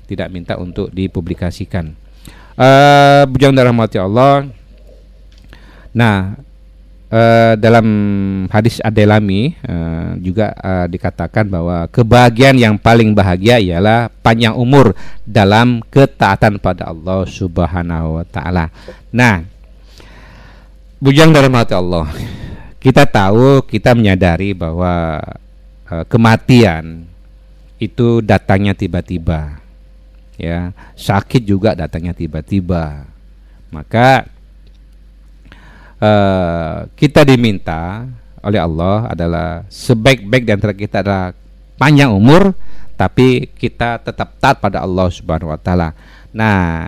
tidak 0.07 0.27
minta 0.31 0.59
untuk 0.59 0.91
dipublikasikan. 0.91 1.95
Uh, 2.59 3.23
bujang 3.31 3.55
mati 3.71 3.95
Allah. 3.95 4.47
Nah 5.91 6.39
uh, 7.11 7.53
dalam 7.59 7.85
hadis 8.47 8.79
Adelami 8.81 9.53
uh, 9.67 10.15
juga 10.17 10.55
uh, 10.57 10.87
dikatakan 10.87 11.45
bahwa 11.45 11.85
kebahagiaan 11.91 12.57
yang 12.57 12.75
paling 12.79 13.11
bahagia 13.11 13.59
ialah 13.59 14.07
panjang 14.23 14.55
umur 14.55 14.95
dalam 15.27 15.83
ketaatan 15.91 16.57
pada 16.57 16.89
Allah 16.89 17.27
Subhanahu 17.27 18.17
wa 18.17 18.25
taala. 18.25 18.71
Nah, 19.11 19.43
bujang 20.97 21.35
dari 21.35 21.51
mati 21.51 21.75
Allah. 21.75 22.07
Kita 22.81 23.05
tahu, 23.05 23.61
kita 23.69 23.93
menyadari 23.93 24.57
bahwa 24.57 25.21
uh, 25.85 26.03
kematian 26.09 27.05
itu 27.77 28.25
datangnya 28.25 28.73
tiba-tiba. 28.73 29.61
Ya, 30.41 30.73
sakit 30.97 31.45
juga 31.45 31.77
datangnya 31.77 32.17
tiba-tiba. 32.17 33.05
Maka 33.69 34.25
uh, 36.01 36.89
kita 36.97 37.23
diminta 37.23 38.09
oleh 38.41 38.57
Allah 38.57 39.13
adalah 39.13 39.63
sebaik-baik 39.69 40.43
di 40.43 40.51
antara 40.51 40.73
kita 40.73 41.05
adalah 41.05 41.31
panjang 41.77 42.09
umur 42.09 42.57
tapi 42.97 43.49
kita 43.57 43.97
tetap 44.01 44.37
taat 44.37 44.61
pada 44.61 44.85
Allah 44.85 45.09
Subhanahu 45.09 45.49
wa 45.49 45.57
taala. 45.57 45.97
Nah, 46.29 46.85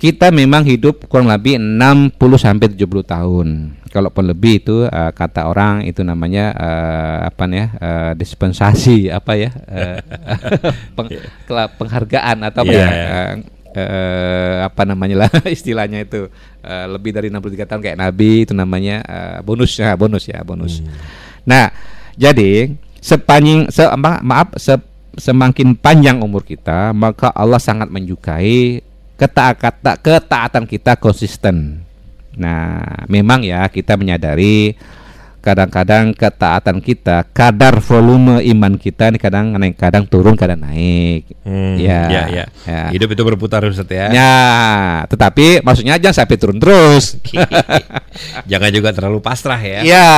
kita 0.00 0.34
memang 0.34 0.66
hidup 0.66 1.06
kurang 1.06 1.30
lebih 1.30 1.62
60 1.62 2.18
sampai 2.34 2.74
70 2.74 3.04
tahun. 3.06 3.48
Kalaupun 3.90 4.24
lebih 4.26 4.62
itu 4.62 4.86
uh, 4.86 5.12
kata 5.14 5.46
orang 5.46 5.86
itu 5.86 6.02
namanya 6.02 6.54
uh, 6.58 7.18
apa 7.30 7.42
nih 7.46 7.58
ya? 7.58 7.66
Uh, 7.78 8.12
dispensasi 8.18 9.06
apa 9.18 9.32
ya? 9.38 9.50
Uh, 9.70 9.96
peng, 10.98 11.08
penghargaan 11.78 12.50
atau 12.50 12.66
apa 12.66 12.72
yeah, 12.74 12.82
ya? 12.82 12.90
Yeah. 12.90 13.10
Uh, 13.14 13.59
uh, 13.76 14.66
apa 14.66 14.82
namanya 14.86 15.26
lah 15.26 15.30
istilahnya 15.56 16.04
itu 16.04 16.26
uh, 16.64 16.86
lebih 16.90 17.14
dari 17.14 17.28
63 17.30 17.70
tahun 17.70 17.80
kayak 17.82 17.98
nabi 17.98 18.48
itu 18.48 18.52
namanya 18.54 19.02
uh, 19.06 19.38
bonus 19.42 19.78
ya 19.78 19.94
bonus 19.94 20.24
ya 20.26 20.40
bonus. 20.42 20.80
Hmm. 20.80 20.90
Nah, 21.46 21.72
jadi 22.18 22.74
sepanjang 23.00 23.72
se, 23.72 23.82
maaf 23.96 24.54
se, 24.60 24.76
semakin 25.16 25.74
panjang 25.74 26.20
umur 26.20 26.44
kita 26.44 26.92
maka 26.92 27.32
Allah 27.32 27.58
sangat 27.58 27.88
menyukai 27.88 28.84
ketaatan 29.20 30.00
ketaatan 30.00 30.64
kita 30.64 30.96
konsisten. 30.96 31.84
Nah, 32.40 33.04
memang 33.10 33.44
ya 33.44 33.68
kita 33.68 33.98
menyadari 33.98 34.78
kadang-kadang 35.40 36.12
ketaatan 36.12 36.84
kita, 36.84 37.24
kadar 37.32 37.80
volume 37.80 38.44
iman 38.44 38.76
kita 38.76 39.08
ini 39.08 39.16
kadang 39.16 39.56
naik, 39.56 39.80
kadang 39.80 40.04
turun, 40.04 40.36
kadang 40.36 40.60
naik. 40.60 41.24
Hmm, 41.40 41.80
ya, 41.80 42.12
ya, 42.12 42.22
ya, 42.28 42.44
ya. 42.68 42.82
Hidup 42.92 43.16
itu 43.16 43.22
berputar 43.24 43.64
Ustaz 43.64 43.88
ya. 43.88 44.12
Ya, 44.12 44.36
tetapi 45.08 45.64
maksudnya 45.64 45.96
jangan 45.96 46.24
sampai 46.24 46.36
turun 46.36 46.60
terus. 46.60 47.16
jangan 48.50 48.70
juga 48.70 48.92
terlalu 48.92 49.24
pasrah 49.24 49.56
ya. 49.56 49.80
Ya. 49.80 50.12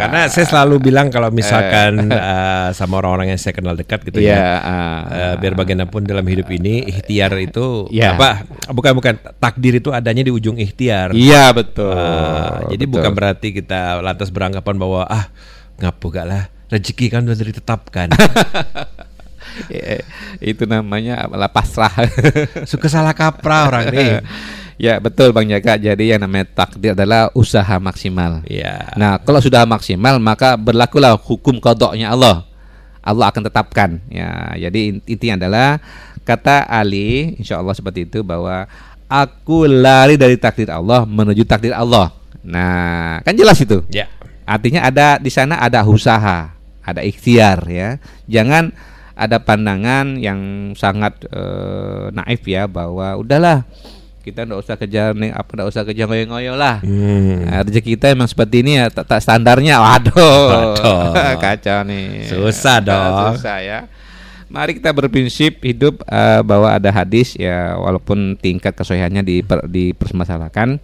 Karena 0.00 0.20
saya 0.32 0.46
selalu 0.48 0.80
bilang 0.80 1.12
kalau 1.12 1.28
misalkan 1.28 2.08
uh, 2.08 2.72
sama 2.72 3.04
orang-orang 3.04 3.36
yang 3.36 3.40
saya 3.40 3.52
kenal 3.52 3.76
dekat 3.76 4.00
gitu 4.08 4.24
ya, 4.24 4.32
ya 4.32 4.44
uh, 4.64 5.00
uh, 5.04 5.34
biar 5.38 5.52
bagaimanapun 5.58 6.08
dalam 6.08 6.24
hidup 6.24 6.48
ini 6.54 6.88
ikhtiar 6.88 7.36
itu 7.36 7.90
ya. 7.92 8.16
apa? 8.16 8.48
Bukan 8.72 8.92
bukan 8.96 9.14
takdir 9.36 9.76
itu 9.76 9.92
adanya 9.92 10.24
di 10.24 10.32
ujung 10.32 10.56
ikhtiar. 10.56 11.12
Iya 11.12 11.52
betul. 11.52 11.92
Uh, 11.92 12.72
jadi 12.72 12.84
bukan 12.88 13.12
berarti 13.12 13.48
kita 13.52 14.00
lantas 14.00 14.30
berangkat 14.30 14.53
beranggapan 14.54 14.76
bahwa 14.78 15.02
ah 15.10 15.26
ngapu 15.82 16.14
gak 16.14 16.26
lah 16.30 16.42
rezeki 16.70 17.10
kan 17.10 17.26
sudah 17.26 17.46
ditetapkan. 17.50 18.08
itu 20.42 20.62
namanya 20.66 21.26
apalah 21.26 21.50
pasrah. 21.50 21.90
Suka 22.70 22.86
salah 22.86 23.10
kaprah 23.10 23.66
orang 23.66 23.90
nih. 23.90 24.22
Ya 24.74 24.98
betul 24.98 25.30
Bang 25.30 25.46
Jaka. 25.46 25.78
Jadi 25.78 26.10
yang 26.10 26.18
namanya 26.18 26.50
takdir 26.50 26.98
adalah 26.98 27.30
usaha 27.30 27.78
maksimal. 27.78 28.42
Ya. 28.42 28.90
Nah 28.98 29.22
kalau 29.22 29.38
sudah 29.38 29.62
maksimal 29.62 30.18
maka 30.18 30.58
berlakulah 30.58 31.14
hukum 31.14 31.62
kodoknya 31.62 32.10
Allah. 32.10 32.42
Allah 32.98 33.30
akan 33.30 33.46
tetapkan. 33.46 34.02
Ya. 34.10 34.50
Jadi 34.58 34.98
intinya 35.06 35.46
adalah 35.46 35.78
kata 36.26 36.66
Ali, 36.66 37.38
insya 37.38 37.62
Allah 37.62 37.70
seperti 37.70 38.02
itu 38.02 38.26
bahwa 38.26 38.66
aku 39.06 39.70
lari 39.70 40.18
dari 40.18 40.34
takdir 40.34 40.74
Allah 40.74 41.06
menuju 41.06 41.46
takdir 41.46 41.70
Allah. 41.70 42.10
Nah 42.42 43.22
kan 43.22 43.38
jelas 43.38 43.62
itu. 43.62 43.78
Ya. 43.94 44.10
Artinya 44.44 44.84
ada 44.84 45.16
di 45.16 45.32
sana 45.32 45.60
ada 45.60 45.84
usaha, 45.88 46.52
ada 46.84 47.00
ikhtiar 47.00 47.64
ya. 47.68 47.96
Jangan 48.28 48.72
ada 49.14 49.38
pandangan 49.40 50.18
yang 50.18 50.72
sangat 50.74 51.24
uh, 51.30 52.10
naif 52.10 52.42
ya 52.44 52.66
bahwa 52.66 53.14
udahlah 53.14 53.62
kita 54.24 54.48
nggak 54.48 54.60
usah 54.64 54.76
kejar 54.80 55.12
nih 55.12 55.30
apa 55.36 55.50
nggak 55.52 55.68
usah 55.68 55.84
kejar 55.84 56.08
ngoyo-ngoyo 56.08 56.56
lah 56.56 56.80
hmm. 56.80 57.44
nah, 57.44 57.60
rezeki 57.60 57.94
kita 57.94 58.16
emang 58.16 58.24
seperti 58.24 58.64
ini 58.64 58.80
ya 58.80 58.88
tak, 58.88 59.04
tak 59.04 59.20
standarnya 59.20 59.84
waduh, 59.84 60.16
waduh. 60.16 61.12
kacau 61.44 61.84
nih 61.84 62.24
susah 62.26 62.80
dong 62.80 63.36
susah 63.36 63.60
ya 63.60 63.78
mari 64.48 64.80
kita 64.80 64.96
berprinsip 64.96 65.60
hidup 65.60 66.00
uh, 66.08 66.40
bahwa 66.40 66.72
ada 66.72 66.88
hadis 66.88 67.36
ya 67.36 67.76
walaupun 67.76 68.40
tingkat 68.40 68.72
kesohihannya 68.72 69.20
diper, 69.20 69.60
dipermasalahkan 69.68 70.80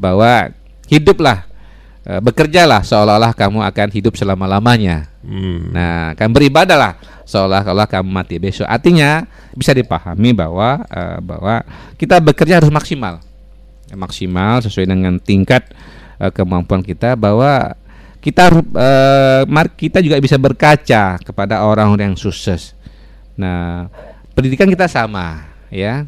bahwa 0.00 0.48
hiduplah 0.88 1.49
e, 2.04 2.12
bekerjalah 2.20 2.80
seolah-olah 2.84 3.32
kamu 3.36 3.64
akan 3.64 3.88
hidup 3.92 4.14
selama-lamanya. 4.16 5.08
Hmm. 5.20 5.72
Nah, 5.72 6.16
kan 6.16 6.32
beribadahlah 6.32 6.96
seolah-olah 7.28 7.86
kamu 7.86 8.08
mati 8.08 8.36
besok. 8.40 8.66
Artinya 8.66 9.24
bisa 9.52 9.74
dipahami 9.76 10.32
bahwa 10.32 10.84
e, 10.88 11.02
bahwa 11.20 11.54
kita 11.96 12.20
bekerja 12.20 12.60
harus 12.62 12.72
maksimal. 12.72 13.20
Maksimal 13.90 14.62
sesuai 14.62 14.86
dengan 14.86 15.18
tingkat 15.18 15.66
e, 16.18 16.30
kemampuan 16.30 16.80
kita 16.80 17.18
bahwa 17.18 17.74
kita 18.20 18.52
e, 18.60 18.88
kita 19.76 19.98
juga 20.04 20.20
bisa 20.20 20.36
berkaca 20.36 21.18
kepada 21.20 21.64
orang-orang 21.64 22.14
yang 22.14 22.20
sukses. 22.20 22.76
Nah, 23.34 23.88
pendidikan 24.36 24.68
kita 24.68 24.84
sama, 24.84 25.48
ya 25.72 26.04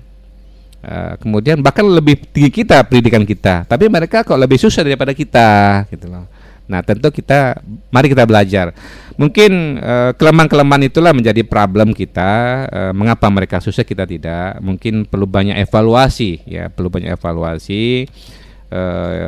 Uh, 0.82 1.14
kemudian 1.22 1.62
bahkan 1.62 1.86
lebih 1.86 2.18
tinggi 2.34 2.66
kita 2.66 2.82
pendidikan 2.82 3.22
kita, 3.22 3.62
tapi 3.70 3.86
mereka 3.86 4.26
kok 4.26 4.34
lebih 4.34 4.58
susah 4.58 4.82
daripada 4.82 5.14
kita, 5.14 5.86
gitu 5.94 6.10
loh. 6.10 6.26
Nah, 6.66 6.82
tentu 6.82 7.06
kita 7.14 7.62
mari 7.94 8.10
kita 8.10 8.26
belajar. 8.26 8.74
Mungkin 9.14 9.78
uh, 9.78 10.10
kelemahan-kelemahan 10.18 10.90
itulah 10.90 11.14
menjadi 11.14 11.46
problem 11.46 11.94
kita. 11.94 12.66
Uh, 12.66 12.92
mengapa 12.98 13.30
mereka 13.30 13.62
susah 13.62 13.86
kita 13.86 14.10
tidak? 14.10 14.58
Mungkin 14.58 15.06
perlu 15.06 15.22
banyak 15.22 15.54
evaluasi, 15.62 16.42
ya, 16.50 16.66
perlu 16.66 16.90
banyak 16.90 17.14
evaluasi 17.14 18.10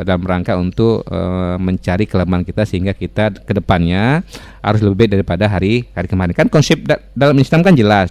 dalam 0.08 0.24
rangka 0.24 0.56
untuk 0.56 1.04
uh, 1.04 1.60
mencari 1.60 2.08
kelemahan 2.08 2.48
kita 2.48 2.64
sehingga 2.64 2.96
kita 2.96 3.44
ke 3.44 3.52
depannya 3.52 4.24
harus 4.64 4.80
lebih 4.80 5.04
baik 5.04 5.20
daripada 5.20 5.44
hari 5.52 5.84
hari 5.92 6.08
kemarin. 6.08 6.32
Kan 6.32 6.48
konsep 6.48 6.80
da 6.80 6.96
dalam 7.12 7.36
Islam 7.36 7.60
kan 7.60 7.76
jelas 7.76 8.08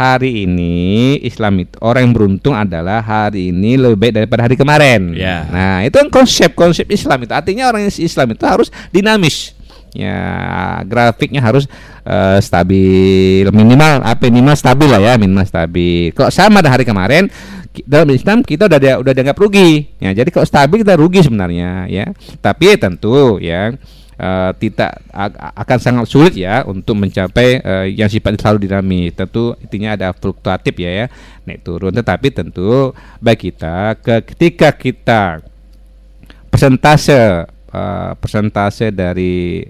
hari 0.00 0.48
ini 0.48 1.20
Islam 1.20 1.60
itu 1.60 1.76
orang 1.84 2.08
yang 2.08 2.14
beruntung 2.16 2.56
adalah 2.56 3.04
hari 3.04 3.52
ini 3.52 3.76
lebih 3.76 4.00
baik 4.00 4.12
daripada 4.16 4.48
hari 4.48 4.56
kemarin. 4.56 5.12
Yeah. 5.12 5.44
Nah, 5.52 5.84
itu 5.84 6.00
kan 6.00 6.08
konsep 6.08 6.56
konsep 6.56 6.88
Islam 6.88 7.28
itu. 7.28 7.36
Artinya 7.36 7.68
orang 7.68 7.84
Islam 7.84 8.32
itu 8.32 8.44
harus 8.48 8.72
dinamis. 8.88 9.52
ya 9.90 10.22
grafiknya 10.86 11.42
harus 11.42 11.66
uh, 12.06 12.38
stabil 12.38 13.42
minimal 13.50 14.06
apa 14.06 14.30
minimal 14.30 14.54
stabil 14.54 14.86
lah 14.86 15.02
ya 15.02 15.18
minimal 15.18 15.42
stabil 15.42 16.14
kok 16.14 16.30
sama 16.30 16.62
dengan 16.62 16.78
hari 16.78 16.86
kemarin 16.86 17.26
dalam 17.90 18.06
Islam 18.14 18.46
kita 18.46 18.70
udah 18.70 19.02
udah 19.02 19.10
dianggap 19.10 19.34
rugi 19.34 19.90
ya 19.98 20.14
jadi 20.14 20.30
kalau 20.30 20.46
stabil 20.46 20.86
kita 20.86 20.94
rugi 20.94 21.26
sebenarnya 21.26 21.90
ya 21.90 22.06
tapi 22.38 22.78
tentu 22.78 23.42
ya 23.42 23.74
uh, 24.20 24.52
tidak 24.60 25.00
akan 25.56 25.78
sangat 25.80 26.06
sulit 26.06 26.36
ya 26.36 26.62
untuk 26.68 27.00
mencapai 27.00 27.64
uh, 27.64 27.86
yang 27.88 28.12
sifatnya 28.12 28.38
selalu 28.38 28.68
dinamis. 28.68 29.16
Tentu 29.16 29.56
intinya 29.64 29.96
ada 29.96 30.12
fluktuatif 30.12 30.76
ya 30.76 31.04
ya 31.04 31.06
naik 31.48 31.64
turun. 31.64 31.96
Tetapi 31.96 32.28
tentu 32.28 32.92
bagi 33.18 33.50
kita 33.50 33.96
ketika 34.04 34.76
kita 34.76 35.40
persentase 36.52 37.48
uh, 37.72 38.12
persentase 38.20 38.92
dari 38.92 39.64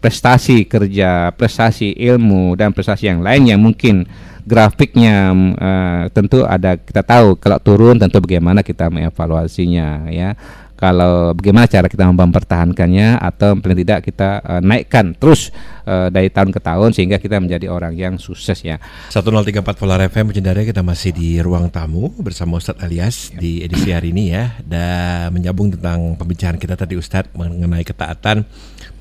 prestasi 0.00 0.64
kerja, 0.64 1.28
prestasi 1.36 1.92
ilmu 1.92 2.56
dan 2.56 2.72
prestasi 2.72 3.12
yang 3.12 3.20
lain 3.20 3.52
yang 3.52 3.60
mungkin 3.60 4.08
grafiknya 4.48 5.36
uh, 5.60 6.02
tentu 6.10 6.42
ada 6.48 6.80
kita 6.80 7.04
tahu 7.04 7.36
kalau 7.36 7.60
turun 7.60 8.00
tentu 8.00 8.18
bagaimana 8.24 8.64
kita 8.64 8.88
mengevaluasinya 8.88 10.08
ya 10.08 10.32
kalau 10.80 11.36
bagaimana 11.36 11.68
cara 11.68 11.92
kita 11.92 12.08
mempertahankannya 12.08 13.20
atau 13.20 13.52
paling 13.60 13.84
tidak 13.84 14.00
kita 14.08 14.40
uh, 14.40 14.64
naikkan 14.64 15.12
terus 15.12 15.52
uh, 15.84 16.08
dari 16.08 16.32
tahun 16.32 16.56
ke 16.56 16.60
tahun 16.64 16.96
sehingga 16.96 17.20
kita 17.20 17.36
menjadi 17.36 17.68
orang 17.68 17.92
yang 17.92 18.16
sukses 18.16 18.64
ya. 18.64 18.80
1034 19.12 19.60
Polar 19.76 20.00
FM 20.08 20.32
Jendara 20.32 20.64
kita 20.64 20.80
masih 20.80 21.12
di 21.12 21.36
ruang 21.44 21.68
tamu 21.68 22.08
bersama 22.16 22.56
Ustadz 22.56 22.80
Alias 22.80 23.28
ya. 23.28 23.44
di 23.44 23.52
edisi 23.60 23.92
hari 23.92 24.16
ini 24.16 24.32
ya 24.32 24.56
dan 24.64 25.36
menyambung 25.36 25.76
tentang 25.76 26.16
pembicaraan 26.16 26.56
kita 26.56 26.80
tadi 26.80 26.96
Ustadz 26.96 27.36
mengenai 27.36 27.84
ketaatan 27.84 28.48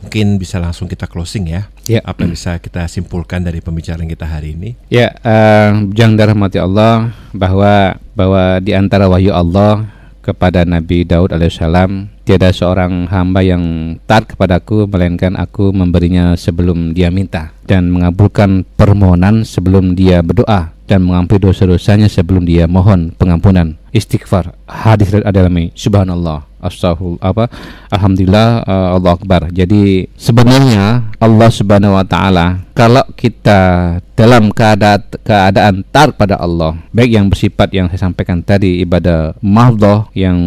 mungkin 0.04 0.36
bisa 0.36 0.60
langsung 0.60 0.92
kita 0.92 1.08
closing 1.08 1.48
ya. 1.48 1.72
ya. 1.88 2.04
Apa 2.04 2.28
yang 2.28 2.36
bisa 2.36 2.60
kita 2.60 2.92
simpulkan 2.92 3.40
dari 3.40 3.64
pembicaraan 3.64 4.04
kita 4.04 4.28
hari 4.28 4.52
ini? 4.52 4.76
Ya, 4.92 5.16
uh, 5.24 5.88
jangan 5.96 6.20
dirahmati 6.20 6.60
Allah 6.60 7.16
bahwa 7.32 7.96
bahwa 8.12 8.60
di 8.60 8.76
antara 8.76 9.08
wahyu 9.08 9.32
Allah 9.32 9.99
kepada 10.20 10.68
Nabi 10.68 11.08
Daud 11.08 11.32
alaihissalam 11.32 12.12
tiada 12.28 12.52
seorang 12.52 13.08
hamba 13.08 13.46
yang 13.46 13.96
taat 14.04 14.28
kepadaku 14.30 14.90
melainkan 14.90 15.38
aku 15.38 15.72
memberinya 15.72 16.36
sebelum 16.36 16.92
dia 16.98 17.14
minta 17.14 17.56
dan 17.70 17.94
mengabulkan 17.94 18.68
permohonan 18.76 19.48
sebelum 19.48 19.94
dia 19.94 20.20
berdoa 20.26 20.76
dan 20.90 21.06
mengampuni 21.06 21.46
dosa-dosanya 21.46 22.10
sebelum 22.10 22.50
dia 22.50 22.66
mohon 22.66 23.14
pengampunan. 23.14 23.78
Istighfar. 23.94 24.58
Hadis 24.66 25.14
adalah 25.14 25.54
subhanallah 25.78 26.49
astagfirullah 26.60 27.24
apa? 27.24 27.46
Alhamdulillah 27.92 28.48
uh, 28.64 28.88
Allah 29.00 29.12
akbar. 29.16 29.42
Jadi 29.50 30.08
sebenarnya 30.16 31.16
Allah 31.20 31.50
subhanahu 31.52 31.96
wa 31.96 32.06
taala 32.06 32.64
kalau 32.76 33.04
kita 33.16 33.98
dalam 34.16 34.52
keadaan 34.52 35.04
keadaan 35.24 35.76
tar 35.92 36.16
pada 36.16 36.40
Allah 36.40 36.80
baik 36.92 37.12
yang 37.12 37.28
bersifat 37.28 37.72
yang 37.72 37.88
saya 37.92 38.08
sampaikan 38.08 38.44
tadi 38.44 38.84
ibadah 38.84 39.36
mahdhah 39.40 40.12
yang 40.16 40.40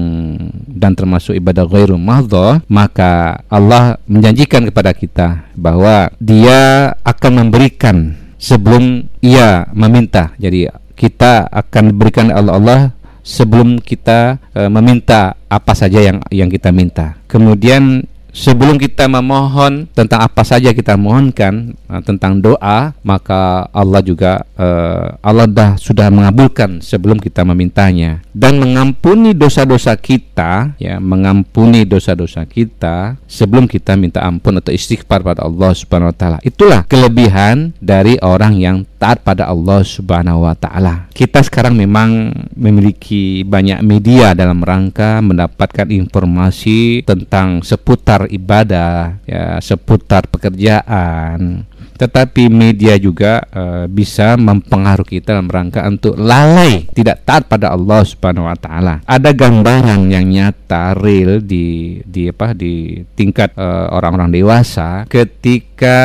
dan 0.68 0.92
termasuk 0.96 1.37
ibadah 1.37 1.64
ghairu 1.68 1.96
mahdhah 1.96 2.64
maka 2.68 3.44
Allah 3.48 4.01
menjanjikan 4.09 4.68
kepada 4.68 4.92
kita 4.96 5.48
bahwa 5.57 6.12
dia 6.20 6.92
akan 7.05 7.48
memberikan 7.48 8.16
sebelum 8.42 9.07
ia 9.22 9.70
meminta. 9.70 10.35
Jadi 10.42 10.66
kita 10.98 11.46
akan 11.46 11.94
berikan 11.94 12.35
Allah 12.35 12.55
Allah 12.59 12.81
sebelum 13.23 13.79
kita 13.79 14.43
e, 14.53 14.67
meminta 14.67 15.39
apa 15.47 15.73
saja 15.73 16.03
yang 16.03 16.19
yang 16.29 16.51
kita 16.51 16.75
minta. 16.75 17.19
Kemudian 17.31 18.05
sebelum 18.33 18.81
kita 18.81 19.07
memohon 19.07 19.87
tentang 19.92 20.25
apa 20.25 20.42
saja 20.42 20.73
kita 20.73 20.97
mohonkan 20.97 21.77
uh, 21.87 22.01
tentang 22.01 22.40
doa 22.40 22.97
maka 23.05 23.68
Allah 23.71 24.01
juga 24.01 24.42
uh, 24.57 25.21
Allah 25.21 25.47
dah 25.47 25.77
sudah 25.77 26.09
mengabulkan 26.09 26.81
sebelum 26.81 27.21
kita 27.21 27.45
memintanya. 27.45 28.25
Dan 28.33 28.59
mengampuni 28.59 29.37
dosa-dosa 29.37 29.95
kita 30.01 30.75
ya 30.81 30.97
mengampuni 30.99 31.85
dosa-dosa 31.85 32.49
kita 32.49 33.21
sebelum 33.29 33.68
kita 33.68 33.95
minta 33.95 34.25
ampun 34.25 34.59
atau 34.59 34.73
istighfar 34.73 35.21
pada 35.21 35.45
Allah 35.45 35.71
Subhanahu 35.77 36.11
wa 36.11 36.16
taala. 36.16 36.38
Itulah 36.42 36.88
kelebihan 36.88 37.77
dari 37.79 38.16
orang 38.25 38.57
yang 38.57 38.88
taat 38.97 39.27
pada 39.27 39.51
Allah 39.51 39.85
Subhanahu 39.85 40.49
wa 40.49 40.55
taala. 40.57 41.11
Kita 41.12 41.45
sekarang 41.45 41.77
memang 41.77 42.33
memiliki 42.57 43.42
banyak 43.42 43.83
media 43.85 44.33
dalam 44.33 44.62
rangka 44.62 45.18
mendapatkan 45.18 45.90
informasi 45.90 47.03
tentang 47.03 47.66
seputar 47.66 48.22
seputar 48.23 48.31
ibadah, 48.31 48.95
ya 49.27 49.45
seputar 49.59 50.23
pekerjaan. 50.31 51.67
Tetapi 51.93 52.51
media 52.51 52.99
juga 52.99 53.47
uh, 53.55 53.87
bisa 53.87 54.35
mempengaruhi 54.35 55.23
kita 55.23 55.39
dalam 55.39 55.47
rangka 55.47 55.87
untuk 55.87 56.19
lalai 56.19 56.91
tidak 56.91 57.23
taat 57.23 57.47
pada 57.47 57.71
Allah 57.71 58.03
Subhanahu 58.03 58.51
wa 58.51 58.59
taala. 58.59 58.95
Ada 59.07 59.31
gambaran 59.31 60.11
yang 60.11 60.27
nyata 60.27 60.99
real 60.99 61.39
di 61.39 61.99
di 62.03 62.27
apa 62.27 62.59
di 62.59 63.07
tingkat 63.15 63.55
eh, 63.55 63.87
orang-orang 63.93 64.31
uh, 64.31 64.35
dewasa 64.35 64.89
ketika 65.07 65.99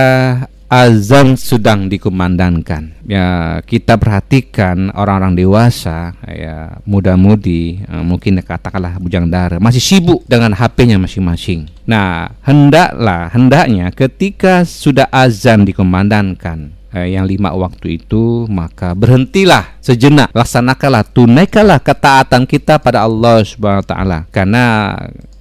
azan 0.67 1.39
sedang 1.39 1.88
dikumandangkan. 1.88 2.95
Ya, 3.08 3.60
kita 3.63 3.95
perhatikan 3.95 4.91
orang-orang 4.91 5.39
dewasa, 5.39 6.15
ya 6.27 6.80
muda-mudi, 6.84 7.84
eh, 7.84 8.03
mungkin 8.03 8.39
katakanlah 8.43 8.99
bujang 8.99 9.32
dara, 9.32 9.58
masih 9.63 9.80
sibuk 9.80 10.27
dengan 10.27 10.51
HP-nya 10.51 10.99
masing-masing. 10.99 11.71
Nah, 11.88 12.36
hendaklah, 12.43 13.32
hendaknya 13.32 13.95
ketika 13.95 14.67
sudah 14.67 15.08
azan 15.08 15.63
dikumandangkan, 15.63 16.75
eh, 16.91 17.15
yang 17.15 17.23
lima 17.23 17.56
waktu 17.56 17.99
itu 18.03 18.47
maka 18.51 18.95
berhentilah 18.95 19.80
sejenak 19.84 20.32
laksanakanlah 20.32 21.03
tunaikanlah 21.12 21.80
ketaatan 21.84 22.47
kita 22.47 22.80
pada 22.80 23.03
Allah 23.06 23.43
Subhanahu 23.43 23.84
wa 23.84 23.88
taala 23.88 24.19
karena 24.32 24.95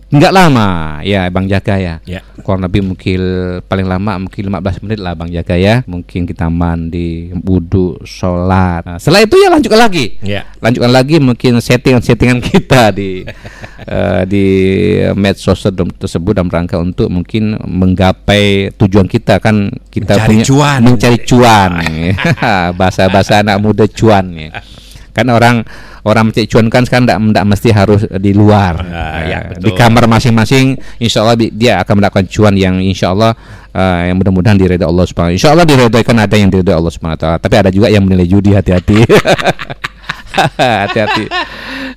Enggak 0.07 0.31
lama 0.31 1.03
ya 1.03 1.27
Bang 1.35 1.51
Jaka 1.51 1.83
ya. 1.83 1.99
ya. 2.07 2.23
Kurang 2.47 2.63
lebih 2.63 2.87
mungkin 2.87 3.19
paling 3.67 3.87
lama 3.91 4.23
mungkin 4.23 4.47
15 4.55 4.87
menit 4.87 4.99
lah 5.03 5.19
Bang 5.19 5.35
Jaka 5.35 5.59
ya. 5.59 5.83
Mungkin 5.83 6.31
kita 6.31 6.47
mandi, 6.47 7.35
wudhu, 7.35 7.99
sholat. 8.07 8.87
Nah, 8.87 8.99
setelah 9.03 9.27
itu 9.27 9.35
ya 9.35 9.51
lanjutkan 9.51 9.81
lagi. 9.83 10.15
Ya. 10.23 10.47
Lanjutkan 10.63 10.93
lagi 10.95 11.19
mungkin 11.19 11.59
settingan-settingan 11.59 12.39
kita 12.39 12.95
di 12.95 13.27
uh, 13.91 14.23
di 14.33 14.47
medsos 15.19 15.67
tersebut 15.75 16.39
dalam 16.39 16.55
rangka 16.55 16.79
untuk 16.79 17.11
mungkin 17.11 17.59
menggapai 17.67 18.71
tujuan 18.79 19.11
kita 19.11 19.43
kan 19.43 19.75
kita 19.91 20.23
mencari 20.23 20.29
punya 20.31 20.45
cuan. 20.47 20.79
mencari 20.87 21.19
cuan. 21.27 21.71
Bahasa-bahasa 22.79 23.43
anak 23.43 23.59
muda 23.59 23.91
cuan 23.91 24.31
ya. 24.39 24.51
Kan 25.17 25.33
orang 25.33 25.65
orang 26.05 26.29
mencari 26.29 26.45
cuan 26.45 26.69
kan 26.69 26.85
sekarang 26.85 27.09
tidak 27.09 27.47
mesti 27.49 27.69
harus 27.73 28.05
di 28.21 28.37
luar. 28.37 28.85
Uh, 28.85 29.21
ya, 29.25 29.39
betul. 29.49 29.65
di 29.65 29.71
kamar 29.73 30.05
masing-masing 30.05 30.77
insya 31.01 31.25
Allah 31.25 31.41
dia 31.41 31.81
akan 31.81 32.05
mendapatkan 32.05 32.29
cuan 32.29 32.55
yang 32.55 32.77
insya 32.85 33.17
Allah 33.17 33.33
uh, 33.73 34.01
yang 34.05 34.17
mudah-mudahan 34.21 34.57
diredai 34.57 34.87
Allah 34.87 35.05
subhanahu 35.05 35.37
insya 35.37 35.53
Allah 35.53 35.67
diredai 35.69 36.03
kan 36.05 36.17
ada 36.17 36.37
yang 36.37 36.49
diredai 36.49 36.77
Allah 36.77 36.93
subhanahu 36.93 37.41
tapi 37.41 37.55
ada 37.57 37.71
juga 37.73 37.93
yang 37.93 38.05
menilai 38.05 38.29
judi 38.29 38.57
hati-hati 38.57 39.05
hati-hati 40.87 41.25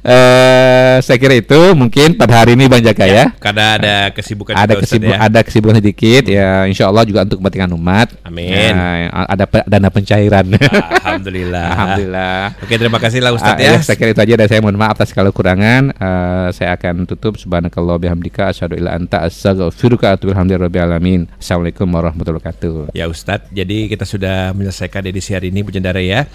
uh, 0.04 0.98
saya 1.04 1.18
kira 1.20 1.36
itu 1.40 1.60
mungkin 1.76 2.16
pada 2.16 2.44
hari 2.44 2.56
ini 2.56 2.72
Bang 2.72 2.84
Jaka 2.84 3.06
ya. 3.08 3.16
ya. 3.16 3.26
Karena 3.40 3.66
ada 3.80 3.96
kesibukan 4.14 4.54
ada 4.56 4.74
kesibukan 4.78 5.18
ya. 5.18 5.28
ada 5.28 5.40
kesibukan 5.44 5.76
sedikit 5.80 6.24
hmm. 6.28 6.36
ya 6.36 6.50
Insya 6.70 6.86
Allah 6.88 7.04
juga 7.08 7.26
untuk 7.26 7.42
kepentingan 7.44 7.72
umat. 7.76 8.08
Amin. 8.24 8.52
Ya, 8.52 9.10
ada 9.12 9.46
dana 9.66 9.90
pencairan. 9.92 10.46
Alhamdulillah. 10.56 11.66
Alhamdulillah. 11.74 12.40
Oke 12.64 12.76
terima 12.76 13.00
kasih 13.02 13.20
lah 13.24 13.32
Ustadz 13.36 13.60
uh, 13.60 13.66
ya. 13.66 13.72
ya. 13.76 13.82
Saya 13.84 13.98
kira 13.98 14.12
itu 14.14 14.22
aja 14.22 14.34
dan 14.36 14.48
saya 14.48 14.60
mohon 14.64 14.78
maaf 14.78 15.00
atas 15.00 15.12
kalau 15.16 15.32
kurangan. 15.34 15.96
Uh, 15.96 16.48
saya 16.54 16.76
akan 16.76 17.08
tutup 17.08 17.40
subhanakallah 17.40 17.98
bihamdika 18.00 18.52
asyhadu 18.52 18.78
illa 18.78 18.96
anta 18.96 19.24
astaghfiruka 19.26 20.12
wa 20.12 20.16
atubu 20.16 20.34
alamin. 20.80 21.28
Assalamualaikum 21.40 21.88
warahmatullahi 21.88 22.44
wabarakatuh. 22.44 22.96
Ya 22.96 23.08
Ustadz, 23.08 23.52
jadi 23.52 23.88
kita 23.88 24.04
sudah 24.04 24.52
menyelesaikan 24.54 25.06
edisi 25.08 25.34
hari 25.34 25.50
ini 25.54 25.64
Bu 25.64 25.72
Jendara 25.72 26.02
ya. 26.04 26.28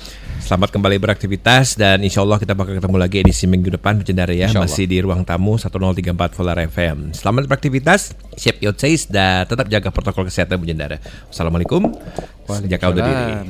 Selamat 0.42 0.74
kembali 0.74 0.96
beraktivitas 1.00 1.78
dan 1.78 1.93
insya 2.00 2.24
Allah 2.24 2.40
kita 2.40 2.56
bakal 2.56 2.80
ketemu 2.80 2.96
lagi 2.96 3.20
edisi 3.20 3.44
minggu 3.44 3.76
depan 3.76 4.00
Jendara 4.00 4.32
ya 4.32 4.48
masih 4.50 4.88
di 4.88 5.04
ruang 5.04 5.20
tamu 5.22 5.60
1034 5.60 6.16
Volar 6.34 6.58
FM. 6.64 7.12
Selamat 7.12 7.44
beraktivitas, 7.46 8.16
siap 8.34 8.58
your 8.64 8.72
taste 8.72 9.12
dan 9.12 9.44
tetap 9.44 9.68
jaga 9.68 9.92
protokol 9.92 10.24
kesehatan 10.26 10.58
Bu. 10.58 10.66
Assalamualaikum. 11.28 11.92
Jaga 12.66 12.88
undur 12.88 13.04
diri. 13.04 13.44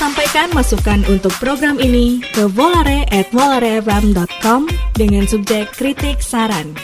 Sampaikan 0.00 0.48
masukan 0.54 1.04
untuk 1.10 1.34
program 1.42 1.82
ini 1.82 2.22
ke 2.22 2.46
volare@volarefm.com 2.48 4.70
dengan 4.94 5.26
subjek 5.26 5.74
kritik 5.74 6.22
saran. 6.22 6.78